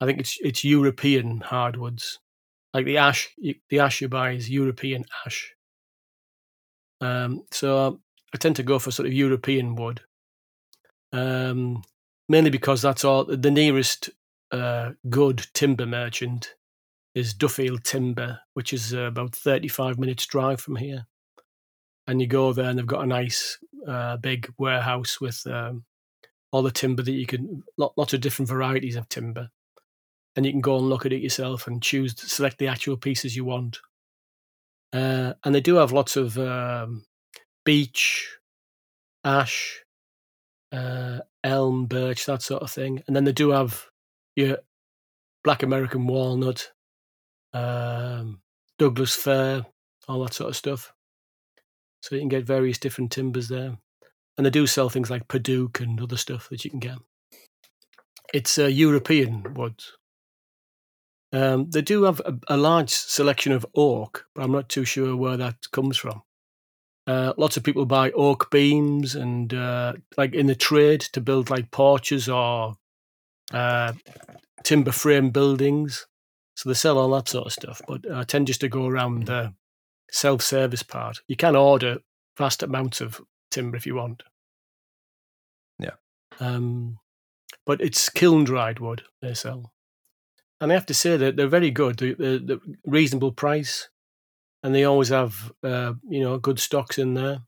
[0.00, 2.20] I think it's it's European hardwoods,
[2.74, 3.34] like the ash.
[3.70, 5.54] The ash you buy is European ash.
[7.00, 8.00] Um, so
[8.34, 10.02] I tend to go for sort of European wood,
[11.12, 11.82] um,
[12.28, 14.10] mainly because that's all the nearest
[14.50, 16.54] uh, good timber merchant
[17.14, 21.06] is Duffield Timber, which is uh, about 35 minutes drive from here.
[22.06, 25.84] And you go there, and they've got a nice uh, big warehouse with um,
[26.52, 29.50] all the timber that you can, lot, lots of different varieties of timber.
[30.36, 33.36] And you can go and look at it yourself and choose, select the actual pieces
[33.36, 33.80] you want.
[34.92, 37.04] Uh, and they do have lots of um,
[37.64, 38.38] beech,
[39.24, 39.82] ash,
[40.72, 43.02] uh, elm, birch, that sort of thing.
[43.06, 43.86] And then they do have
[44.38, 44.58] your
[45.42, 46.70] black American walnut,
[47.52, 48.40] um,
[48.78, 49.66] Douglas fir,
[50.06, 50.92] all that sort of stuff.
[52.02, 53.78] So you can get various different timbers there.
[54.36, 56.98] And they do sell things like padauk and other stuff that you can get.
[58.32, 59.96] It's uh, European woods.
[61.32, 65.16] Um, they do have a, a large selection of oak, but I'm not too sure
[65.16, 66.22] where that comes from.
[67.08, 71.50] Uh, lots of people buy oak beams and uh, like in the trade to build
[71.50, 72.76] like porches or
[73.52, 73.92] uh,
[74.64, 76.06] timber frame buildings.
[76.54, 77.80] So they sell all that sort of stuff.
[77.86, 79.54] But I tend just to go around the
[80.10, 81.20] self service part.
[81.28, 81.98] You can order
[82.36, 83.20] vast amounts of
[83.50, 84.22] timber if you want.
[85.78, 85.94] Yeah.
[86.40, 86.98] Um,
[87.66, 89.72] but it's kiln dried wood they sell.
[90.60, 91.98] And I have to say that they're very good.
[91.98, 93.88] They're, they're, they're reasonable price,
[94.62, 97.42] and they always have uh, you know good stocks in there.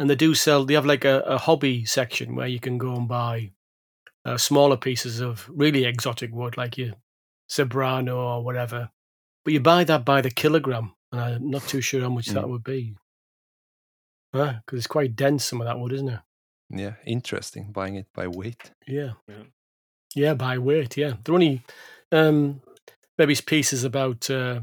[0.00, 0.64] And they do sell.
[0.64, 3.52] They have like a, a hobby section where you can go and buy
[4.24, 6.94] uh, smaller pieces of really exotic wood, like your
[7.50, 8.90] zebrano or whatever.
[9.44, 12.44] But you buy that by the kilogram, and I'm not too sure how much that
[12.44, 12.48] Mm.
[12.48, 12.96] would be.
[14.32, 16.20] Because it's quite dense, some of that wood, isn't it?
[16.70, 17.70] Yeah, interesting.
[17.72, 18.72] Buying it by weight.
[18.86, 19.12] Yeah.
[19.28, 19.44] Yeah.
[20.16, 20.96] Yeah, by weight.
[20.96, 21.62] Yeah, they're only
[22.10, 22.60] um,
[23.18, 24.60] maybe it's pieces about uh,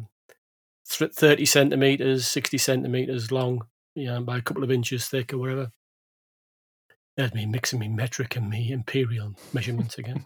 [0.87, 3.67] thirty centimeters, sixty centimeters long.
[3.95, 5.71] Yeah, by a couple of inches thick or whatever.
[7.17, 10.25] There's me mixing me metric and me imperial measurements again.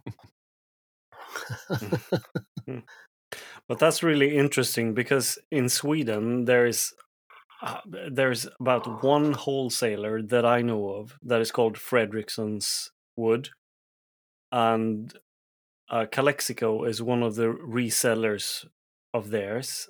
[3.68, 6.94] But that's really interesting because in Sweden there is
[7.62, 7.80] uh,
[8.12, 13.50] there's about one wholesaler that I know of that is called Fredriksson's Wood,
[14.52, 15.14] and
[15.90, 18.66] uh, Calexico is one of the resellers
[19.14, 19.90] of theirs,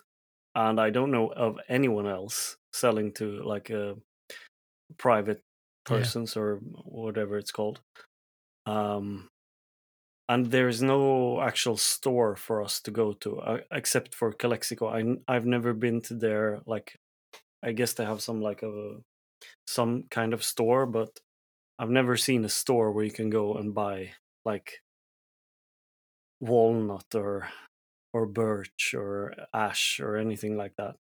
[0.54, 3.96] and I don't know of anyone else selling to like a
[4.98, 5.42] private
[5.90, 6.12] Yeah.
[6.12, 7.82] persons or whatever it's called.
[8.66, 9.30] Um,
[10.28, 14.90] and there's no actual store for us to go to uh, except for Calexico.
[15.28, 16.98] I've never been to their like.
[17.64, 18.98] I guess they have some like a
[19.68, 21.20] some kind of store, but
[21.80, 24.14] I've never seen a store where you can go and buy
[24.46, 24.82] like
[26.40, 27.50] walnut or
[28.14, 30.96] or birch or ash or anything like that.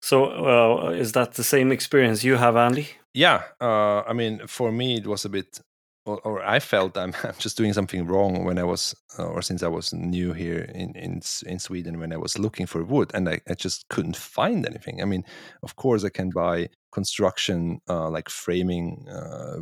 [0.00, 2.88] So, uh, is that the same experience you have, Andy?
[3.14, 5.60] Yeah, uh, I mean, for me, it was a bit,
[6.04, 9.42] or, or I felt I'm, I'm just doing something wrong when I was, uh, or
[9.42, 13.10] since I was new here in, in in Sweden, when I was looking for wood,
[13.14, 15.00] and I, I just couldn't find anything.
[15.02, 15.24] I mean,
[15.62, 19.58] of course, I can buy construction uh, like framing uh,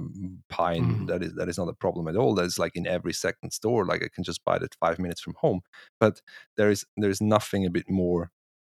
[0.49, 0.85] pine.
[0.85, 1.07] Mhm.
[1.09, 2.35] That is that is not a problem at all.
[2.35, 3.85] That's like in every second store.
[3.87, 5.61] Like I can just buy that five minutes from home.
[6.01, 6.21] But
[6.57, 8.31] there is there is nothing a bit more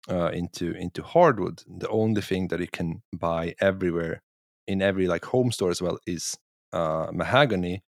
[0.08, 1.62] uh, into into hardwood.
[1.66, 4.22] The only thing that you can buy everywhere
[4.66, 6.36] in every like home store as well is
[6.72, 7.82] uh, mahogany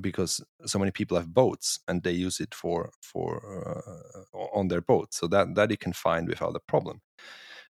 [0.00, 3.40] because so many people have boats and they use it for for
[4.34, 5.14] uh, on their boat.
[5.14, 7.00] So that that you can find without a problem.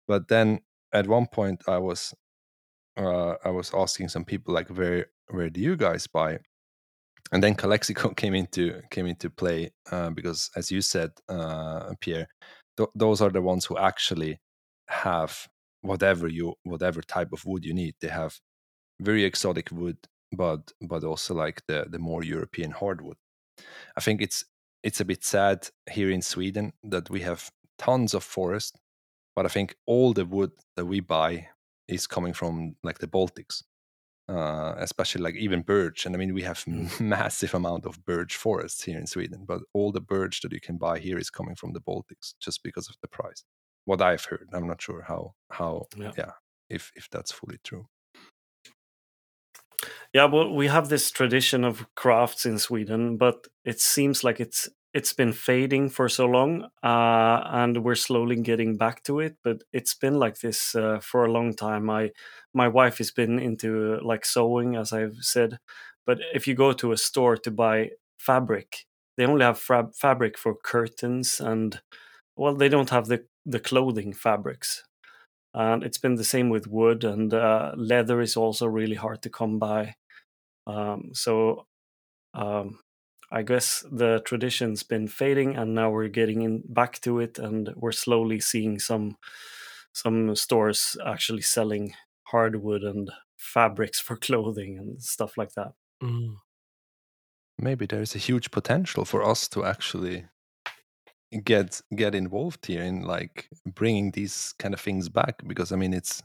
[0.06, 0.60] But then
[0.92, 2.14] at one point i was
[2.96, 6.38] uh, i was asking some people like where where do you guys buy?
[7.32, 12.28] And then Calexico came into came into play uh, because as you said uh, pierre
[12.80, 14.40] th- those are the ones who actually
[14.88, 15.48] have
[15.82, 17.94] whatever you whatever type of wood you need.
[18.00, 18.40] They have
[19.00, 19.98] very exotic wood
[20.32, 23.18] but but also like the the more european hardwood.
[23.96, 24.44] I think it's
[24.82, 28.78] it's a bit sad here in Sweden that we have tons of forest,
[29.36, 31.48] but I think all the wood that we buy
[31.88, 33.64] is coming from like the Baltics,
[34.30, 36.06] uh, especially like even birch.
[36.06, 37.00] And I mean, we have Mm.
[37.00, 40.78] massive amount of birch forests here in Sweden, but all the birch that you can
[40.78, 43.44] buy here is coming from the Baltics just because of the price.
[43.86, 46.14] What I've heard, I'm not sure how how Yeah.
[46.16, 46.32] yeah
[46.68, 47.86] if if that's fully true.
[50.12, 54.68] Yeah, well, we have this tradition of crafts in Sweden, but it seems like it's
[54.92, 59.36] it's been fading for so long, uh, and we're slowly getting back to it.
[59.44, 61.84] But it's been like this uh, for a long time.
[61.86, 62.10] My
[62.54, 65.58] my wife has been into uh, like sewing, as I've said.
[66.06, 68.86] But if you go to a store to buy fabric,
[69.16, 71.80] they only have fab- fabric for curtains, and
[72.36, 74.84] well, they don't have the the clothing fabrics.
[75.54, 79.30] And it's been the same with wood and uh, leather is also really hard to
[79.30, 79.96] come by.
[80.66, 81.66] Um, so
[82.34, 82.80] um,
[83.32, 87.72] I guess the tradition's been fading, and now we're getting in back to it, and
[87.76, 89.16] we're slowly seeing some
[89.92, 95.72] some stores actually selling hardwood and fabrics for clothing and stuff like that.
[96.02, 96.36] Mm.
[97.58, 100.24] maybe there's a huge potential for us to actually
[101.44, 105.92] get get involved here in like bringing these kind of things back because i mean
[105.92, 106.22] it's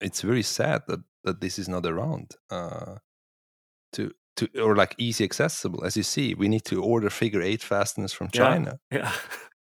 [0.00, 2.96] it's very sad that that this is not around uh
[3.92, 7.62] to to or like easy accessible as you see we need to order figure eight
[7.62, 9.12] fasteners from china Yeah,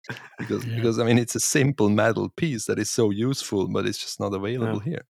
[0.38, 0.76] because Yeah.
[0.76, 4.20] because i mean it's a simple metal piece that is so useful but it's just
[4.20, 5.04] not available here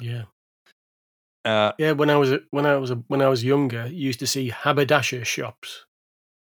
[0.00, 0.24] Yeah.
[1.44, 4.26] uh Yeah, when I was when I was when I was younger, you used to
[4.26, 5.86] see haberdasher shops,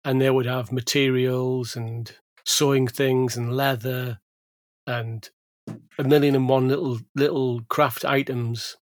[0.03, 2.11] and they would have materials and
[2.45, 4.19] sewing things and leather
[4.87, 5.29] and
[5.99, 8.77] a million and one little little craft items.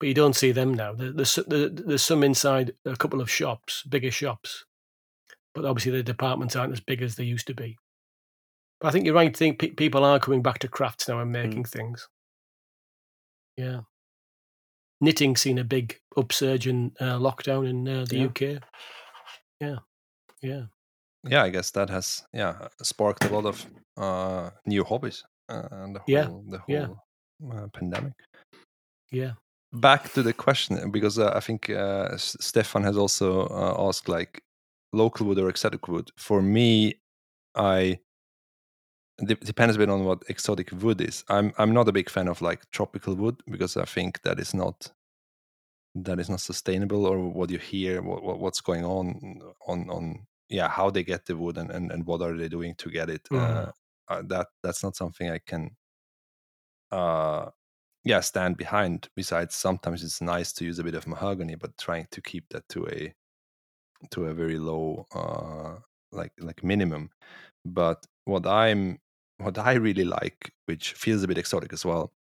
[0.00, 0.92] But you don't see them now.
[0.94, 4.64] There- There's there's some inside a couple of shops, bigger shops,
[5.54, 7.76] but obviously the departments aren't as big as they used to be.
[8.80, 9.36] But I think you're right.
[9.36, 12.08] Think pe- people are coming back to crafts now and making things.
[13.56, 13.80] Yeah.
[15.00, 18.24] Knitting's seen a big upsurge in uh, lockdown in uh, the Yeah.
[18.26, 18.62] UK.
[19.60, 19.76] Yeah.
[20.42, 20.62] Yeah.
[21.28, 25.96] yeah i guess that has yeah sparked a lot of uh new hobbies uh, and
[25.96, 26.86] the whole Yeah, the yeah.
[26.86, 27.02] whole
[27.52, 28.12] uh, pandemic
[29.10, 29.32] Yeah.
[29.72, 34.42] Back to the question because uh, I think uh, Stefan has also uh, asked like
[34.92, 36.10] local wood or exotic wood.
[36.16, 37.00] For me,
[37.54, 37.98] I
[39.18, 41.24] it depends a bit on what exotic wood is.
[41.28, 44.54] I'm I'm not a big fan of like tropical wood because I think that is
[44.54, 44.90] not
[45.94, 50.26] that is not sustainable or what you hear what, what what's going on on on
[50.48, 53.10] yeah how they get the wood and and, and what are they doing to get
[53.10, 53.70] it uh,
[54.08, 55.70] uh, that that's not something I can
[56.92, 57.50] uh
[58.04, 62.06] yeah stand behind besides sometimes it's nice to use a bit of mahogany but trying
[62.10, 63.12] to keep that to a
[64.10, 65.76] to a very low uh
[66.12, 67.10] like like minimum
[67.64, 68.98] but what i'm
[69.38, 72.12] what i really like which feels a bit exotic as well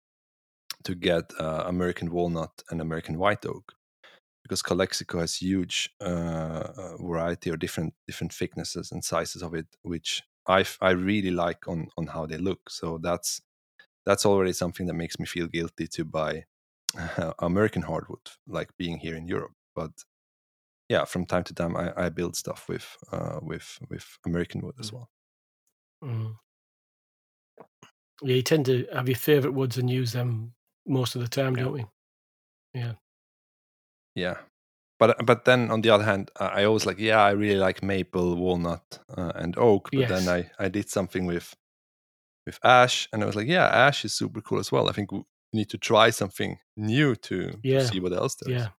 [0.83, 3.73] to get uh, american walnut and american white oak
[4.47, 6.05] because Calexico has huge uh,
[6.77, 11.67] uh, variety or different different thicknesses and sizes of it, which I I really like
[11.67, 12.69] on on how they look.
[12.69, 13.41] So that's
[14.07, 16.45] that's already something that makes me feel guilty to buy
[17.39, 19.55] American hardwood, like being here in Europe.
[19.75, 19.91] But
[20.89, 24.75] yeah, from time to time, I, I build stuff with uh, with with American wood
[24.79, 25.09] as well.
[26.01, 26.37] Mm.
[28.21, 30.53] Yeah, you tend to have your favourite woods and use them
[30.87, 31.63] most of the time, Yeah.
[31.63, 31.85] don't we?
[32.73, 32.95] Yeah.
[34.15, 34.37] Yeah.
[34.99, 37.83] But but then on the other hand, I I always like yeah I really like
[37.83, 39.93] maple, walnut, uh, and oak.
[39.95, 40.07] But Yes.
[40.07, 41.55] then I I did something with
[42.47, 44.89] with ash, and I was like yeah ash is super cool as well.
[44.89, 45.21] I think we
[45.53, 48.63] need to try something new to, to see what else there is.
[48.63, 48.69] Yeah.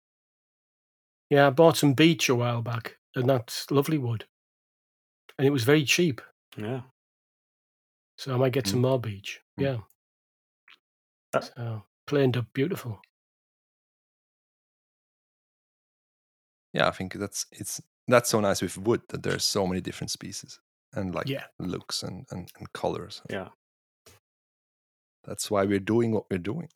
[1.30, 4.24] Yeah, I bought some beech a while back, and that's lovely wood.
[5.38, 6.20] And it was very cheap.
[6.56, 6.80] yeah.
[8.16, 9.40] So I might get some more beech.
[9.60, 9.62] Mm.
[9.64, 9.78] Yeah.
[11.34, 13.00] Uh, So planed up beautiful.
[16.72, 20.10] yeah, I think that's it's that's so nice with wood that there's so many different
[20.10, 20.58] species
[20.94, 21.44] and like Yeah.
[21.58, 23.22] looks and, and, and colors.
[23.30, 23.48] Yeah.
[25.24, 26.68] That's why we're doing what we're doing.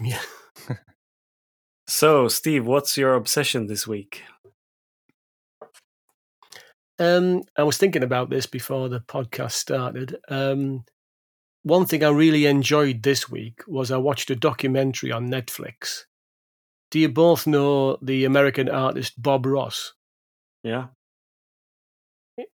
[0.00, 0.22] Yeah.
[1.88, 4.22] So, Steve, what's your obsession this week?
[6.98, 10.16] Um, I was thinking about this before the podcast started.
[10.28, 10.84] Um,
[11.64, 16.04] one thing I really enjoyed this week was I watched a documentary on Netflix.
[16.90, 19.94] Do you both know the American artist Bob Ross?
[20.62, 20.88] Yeah.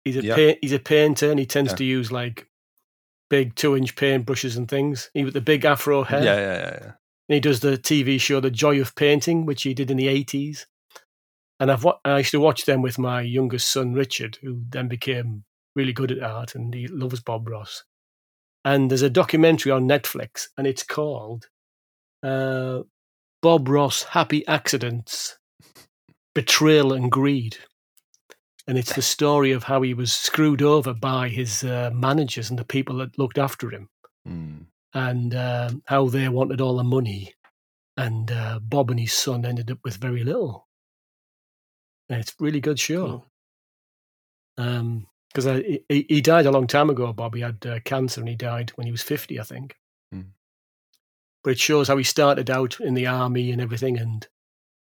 [0.05, 0.35] He's a Yeah.
[0.37, 1.77] pa- he's a painter and he tends Yeah.
[1.77, 2.49] to use like
[3.31, 5.11] big two inch paint brushes and things.
[5.15, 6.23] He with the big afro hair.
[6.25, 6.93] Yeah, yeah, yeah, yeah.
[7.29, 10.09] And he does the TV show The Joy of Painting, which he did in the
[10.09, 10.67] eighties.
[11.61, 14.87] and I've wa- I used to watch them with my youngest son Richard, who then
[14.87, 17.83] became really good at art, and he loves Bob Ross.
[18.65, 21.49] And there's a documentary on Netflix, and it's called
[22.23, 22.83] uh,
[23.43, 25.37] Bob Ross: Happy Accidents,
[26.35, 27.59] Betrayal and Greed.
[28.69, 32.59] And it's the story of how he was screwed over by his uh, managers and
[32.59, 33.89] the people that looked after him
[34.29, 34.67] Mm.
[34.93, 37.33] and um, how they wanted all the money,
[37.97, 40.69] and uh, Bob and his son ended up with very little.
[42.11, 43.25] And it's a really good show
[44.57, 45.07] Cool.
[45.33, 47.13] because he, he died a long time ago.
[47.15, 49.77] Bob he had uh, cancer and he died when he was fifty, I think.
[50.15, 50.27] Mm.
[51.43, 54.27] But it shows how he started out in the army and everything, and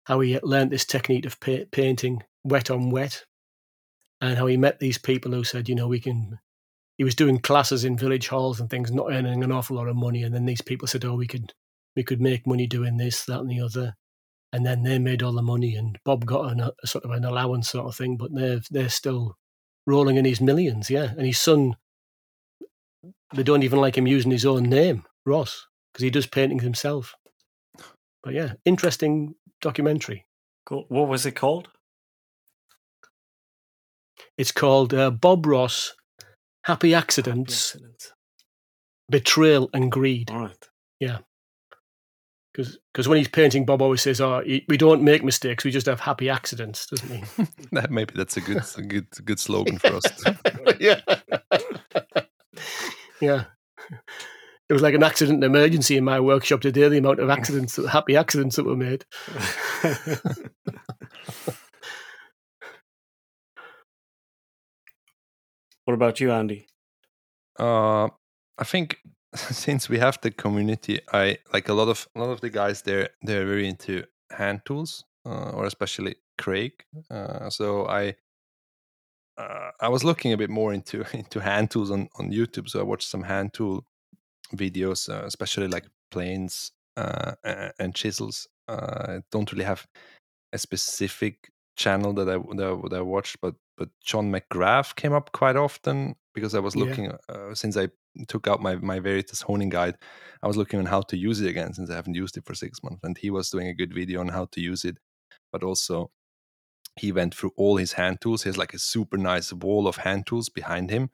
[0.06, 3.26] how he learned this technique of pa- painting wet on wet,
[4.22, 6.40] and how he met these people who said, you know, we can.
[6.98, 9.98] He was doing classes in village halls and things, not earning an awful lot of
[9.98, 11.52] money, and then these people said, "Oh, we could,
[11.96, 13.96] we could make money doing this, that, and the other."
[14.54, 17.26] And then they made all the money, and Bob got an, a sort of an
[17.26, 19.36] allowance sort of thing, but they're they're still
[19.86, 21.12] rolling in his millions, yeah.
[21.18, 21.76] And his son,
[23.34, 27.16] they don't even like him using his own name, Ross, because he does paintings himself.
[28.24, 30.26] But yeah, interesting documentary.
[30.66, 30.86] Cool.
[30.90, 31.68] What was it called?
[34.38, 35.94] It's called uh, Bob Ross:
[36.64, 38.12] Happy Accidents, Accident.
[39.10, 40.32] Betrayal and Greed.
[40.32, 40.70] All right.
[41.00, 41.20] Yeah.
[42.54, 46.00] Because when he's painting, Bob always says, "Oh, we don't make mistakes; we just have
[46.00, 47.24] happy accidents," doesn't he?
[47.74, 50.06] That maybe that's a good a good good slogan for us.
[50.80, 51.02] yeah.
[53.20, 53.46] yeah.
[54.70, 57.76] It was like an accident and emergency in my workshop today, the amount of accidents,
[57.88, 59.06] happy accidents that were made.
[65.86, 66.68] what about you, Andy?
[67.58, 68.10] Uh,
[68.58, 68.98] I think
[69.36, 72.82] since we have the community, I like a lot of a lot of the guys
[72.82, 73.10] there.
[73.22, 76.74] They're very into hand tools, uh, or especially Craig.
[77.10, 78.16] Uh, so I
[79.38, 82.70] uh, I was looking a bit more into into hand tools on on YouTube.
[82.70, 83.86] So I watched some hand tool
[84.56, 87.34] videos, uh, especially like planes uh,
[87.80, 88.48] and chisels.
[88.68, 89.86] Uh, I don't really have
[90.54, 95.56] a specific channel that I that, I- watched, but but John McGrath came up quite
[95.58, 96.84] often because I was Yeah.
[96.86, 97.90] looking uh, since I
[98.28, 99.98] took out my my Veritas honing guide.
[100.44, 102.56] I was looking on how to use it again since I haven't used it for
[102.56, 104.98] six months, and he was doing a good video on how to use it,
[105.52, 106.12] but also
[106.98, 108.44] he went through all his hand tools.
[108.44, 111.10] He has like a super nice wall of hand tools behind him,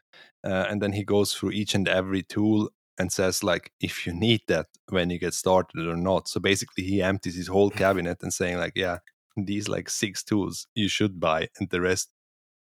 [0.45, 4.13] uh, and then he goes through each and every tool and says like if you
[4.13, 6.27] need that when you get started or not.
[6.27, 8.99] So basically, he empties his whole cabinet and saying like, yeah,
[9.37, 12.11] these like six tools you should buy, and the rest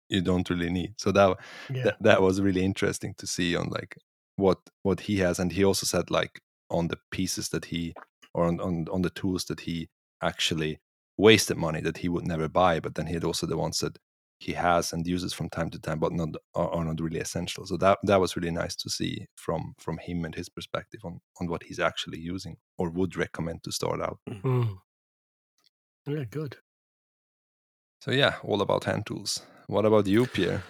[0.08, 0.94] you don't really need.
[0.98, 1.38] So that
[1.68, 1.84] Yeah.
[1.84, 3.96] that, that was really interesting to see on like
[4.36, 6.40] what what he has, and he also said like
[6.70, 7.94] on the pieces that he
[8.34, 9.88] or on on, on the tools that he
[10.22, 10.80] actually
[11.18, 13.98] wasted money that he would never buy, but then he had also the ones that
[14.38, 17.66] he has and uses from time to time, but not are, are not really essential.
[17.66, 21.20] So that that was really nice to see from from him and his perspective on
[21.40, 24.18] on what he's actually using or would recommend to start out.
[24.28, 24.78] Mm.
[26.06, 26.56] Yeah, good.
[28.00, 29.42] So yeah, all about hand tools.
[29.66, 30.62] What about you, Pierre?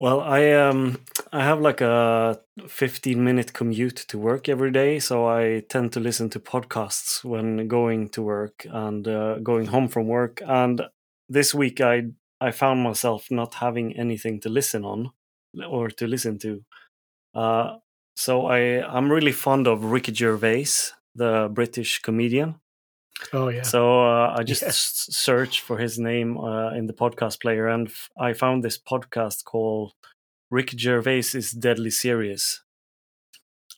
[0.00, 1.00] Well, I um
[1.32, 6.00] I have like a 15 minute commute to work every day, so I tend to
[6.00, 10.40] listen to podcasts when going to work and uh, going home from work.
[10.46, 10.82] And
[11.28, 12.04] this week I
[12.40, 15.10] I found myself not having anything to listen on
[15.68, 16.62] or to listen to.
[17.34, 17.78] Uh,
[18.16, 22.60] so I I'm really fond of Ricky Gervais, the British comedian.
[23.32, 23.62] Oh yeah.
[23.62, 24.70] So uh, I just Yeah.
[24.72, 29.44] searched for his name uh, in the podcast player, and f- I found this podcast
[29.44, 29.92] called
[30.50, 32.62] "Ricky Gervais is Deadly Serious,"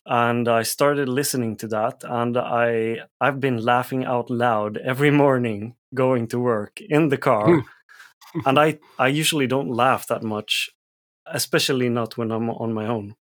[0.07, 5.77] and I started listening to that, and I I've been laughing out loud every morning
[5.95, 7.65] going to work in the car,
[8.45, 10.71] and I I usually don't laugh that much,
[11.27, 13.17] especially not when I'm on my own.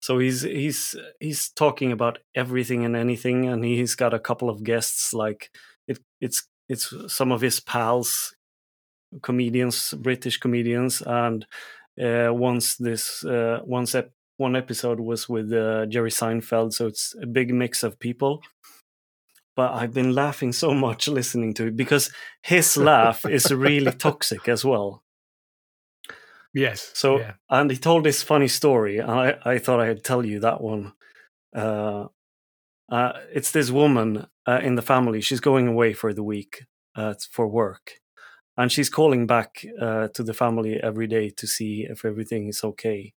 [0.00, 4.62] So he's he's he's talking about everything and anything, and he's got a couple of
[4.62, 5.12] guests.
[5.12, 5.50] Like
[5.88, 8.34] it, it's it's some of his pals,
[9.22, 11.46] comedians, British comedians, and
[12.00, 16.74] uh, once this uh, once ep- one episode was with uh, Jerry Seinfeld.
[16.74, 18.42] So it's a big mix of people.
[19.56, 22.10] But I've been laughing so much listening to it because
[22.42, 25.02] his laugh is really toxic as well.
[26.56, 26.90] Yes.
[26.94, 27.34] So, yeah.
[27.50, 30.92] and he told this funny story, and I, I thought I'd tell you that one.
[31.54, 32.06] Uh,
[32.90, 35.20] uh, it's this woman uh, in the family.
[35.20, 36.64] She's going away for the week
[36.96, 38.00] uh, for work,
[38.56, 42.64] and she's calling back uh, to the family every day to see if everything is
[42.64, 43.14] okay.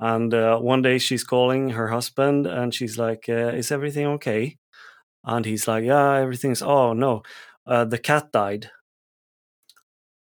[0.00, 4.58] And uh, one day she's calling her husband, and she's like, uh, "Is everything okay?"
[5.24, 7.22] And he's like, "Yeah, everything's." Oh no,
[7.66, 8.70] uh, the cat died.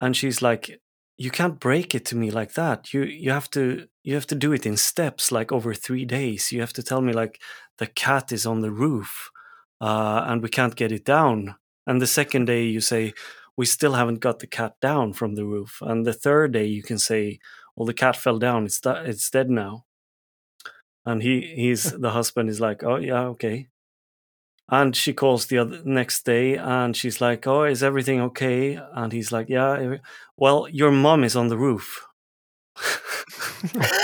[0.02, 0.80] and she's like,
[1.20, 2.94] "You can't break it to me like that.
[2.94, 6.52] You you have to you have to do it in steps, like over three days.
[6.52, 7.40] You have to tell me like
[7.78, 9.30] the cat is on the roof,
[9.82, 11.56] uh, and we can't get it down.
[11.88, 13.14] And the second day you say."
[13.58, 15.80] We still haven't got the cat down from the roof.
[15.82, 17.40] And the third day, you can say,
[17.76, 18.66] "Well, the cat fell down.
[18.66, 19.86] It's it's dead now."
[21.06, 23.68] And he he's the husband is like, "Oh yeah, okay."
[24.72, 28.80] And she calls the other next day and she's like, Oh, is everything okay?
[28.94, 29.98] And he's like, Yeah,
[30.38, 32.06] well, your mom is on the roof.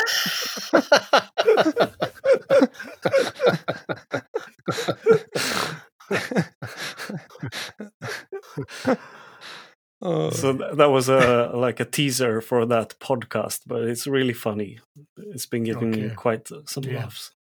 [10.01, 14.79] Oh, so that was a like a teaser for that podcast, but it's really funny.
[15.17, 17.03] It's been giving me quite uh, some Yeah.
[17.03, 17.31] laughs.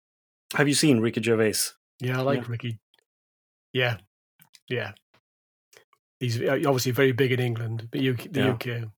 [0.54, 1.72] Have you seen Ricky Gervais?
[2.00, 2.46] Yeah, I like Yeah.
[2.48, 2.78] Ricky.
[3.74, 3.98] Yeah,
[4.68, 4.92] yeah.
[6.20, 8.52] He's uh, obviously very big in England, but UK, the Yeah.
[8.52, 8.90] UK.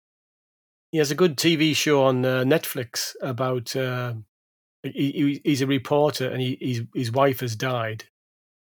[0.92, 3.76] He has a good TV show on uh, Netflix about.
[3.76, 4.14] Uh,
[4.84, 8.04] he, he- he's a reporter, and he, his his wife has died,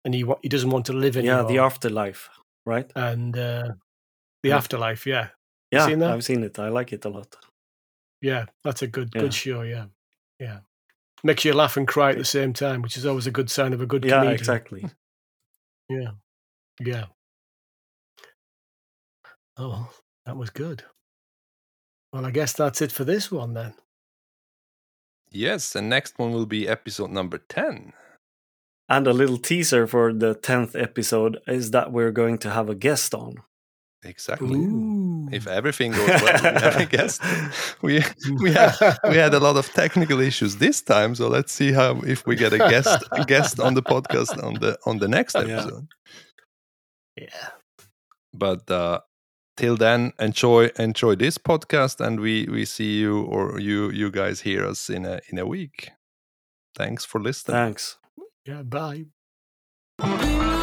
[0.04, 1.40] and he he doesn't want to live anymore.
[1.42, 2.28] Yeah, the afterlife,
[2.64, 2.90] right?
[2.94, 3.72] and uh,
[4.42, 4.56] the Yeah.
[4.56, 5.06] afterlife.
[5.06, 5.30] Yeah,
[5.72, 6.10] Yeah, seen that?
[6.12, 6.58] I've seen it.
[6.58, 7.34] I like it a lot.
[8.22, 9.22] yeah, that's a good Yeah.
[9.22, 9.62] good show.
[9.62, 9.86] Yeah,
[10.38, 10.60] yeah.
[11.24, 13.72] Makes you laugh and cry at the same time, which is always a good sign
[13.72, 14.34] of a good Yeah, comedian.
[14.34, 14.84] exactly.
[15.88, 16.10] Yeah.
[16.80, 17.04] Yeah.
[19.56, 19.90] Oh,
[20.26, 20.82] that was good.
[22.12, 23.74] Well, I guess that's it for this one then.
[25.30, 27.92] yes, and next one will be episode number 10.
[28.88, 32.74] And a little teaser for the 10th episode is that we're going to have a
[32.74, 33.36] guest on.
[34.04, 34.58] Exactly.
[34.60, 35.03] Ooh.
[35.32, 37.22] If everything goes well, we have a guest.
[37.82, 38.02] We
[38.40, 38.74] we had
[39.08, 42.36] we had a lot of technical issues this time, so let's see how if we
[42.36, 45.42] get a guest a guest on the podcast on the on the next Yeah.
[45.42, 45.86] episode.
[47.16, 47.48] yeah.
[48.32, 49.00] But uh,
[49.56, 54.40] till then, enjoy enjoy this podcast, and we we see you or you you guys
[54.42, 55.90] hear us in a in a week.
[56.76, 57.54] Thanks for listening.
[57.56, 57.98] Thanks.
[58.46, 59.06] Yeah, bye.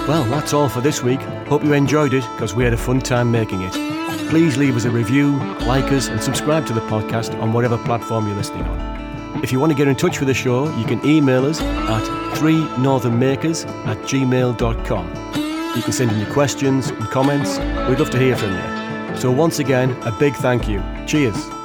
[0.07, 1.22] Well, that's all for this week.
[1.47, 3.74] Hope you enjoyed it because we had a fun time making it.
[4.32, 5.36] Please leave us a review,
[5.68, 9.44] like us, and subscribe to the podcast on whatever platform you're listening on.
[9.44, 12.38] If you want to get in touch with the show, you can email us at
[12.38, 15.76] 3northernmakers at gmail.com.
[15.76, 17.60] You can send in your questions and comments.
[17.90, 19.18] We'd love to hear from you.
[19.20, 20.82] So, once again, a big thank you.
[21.06, 21.61] Cheers.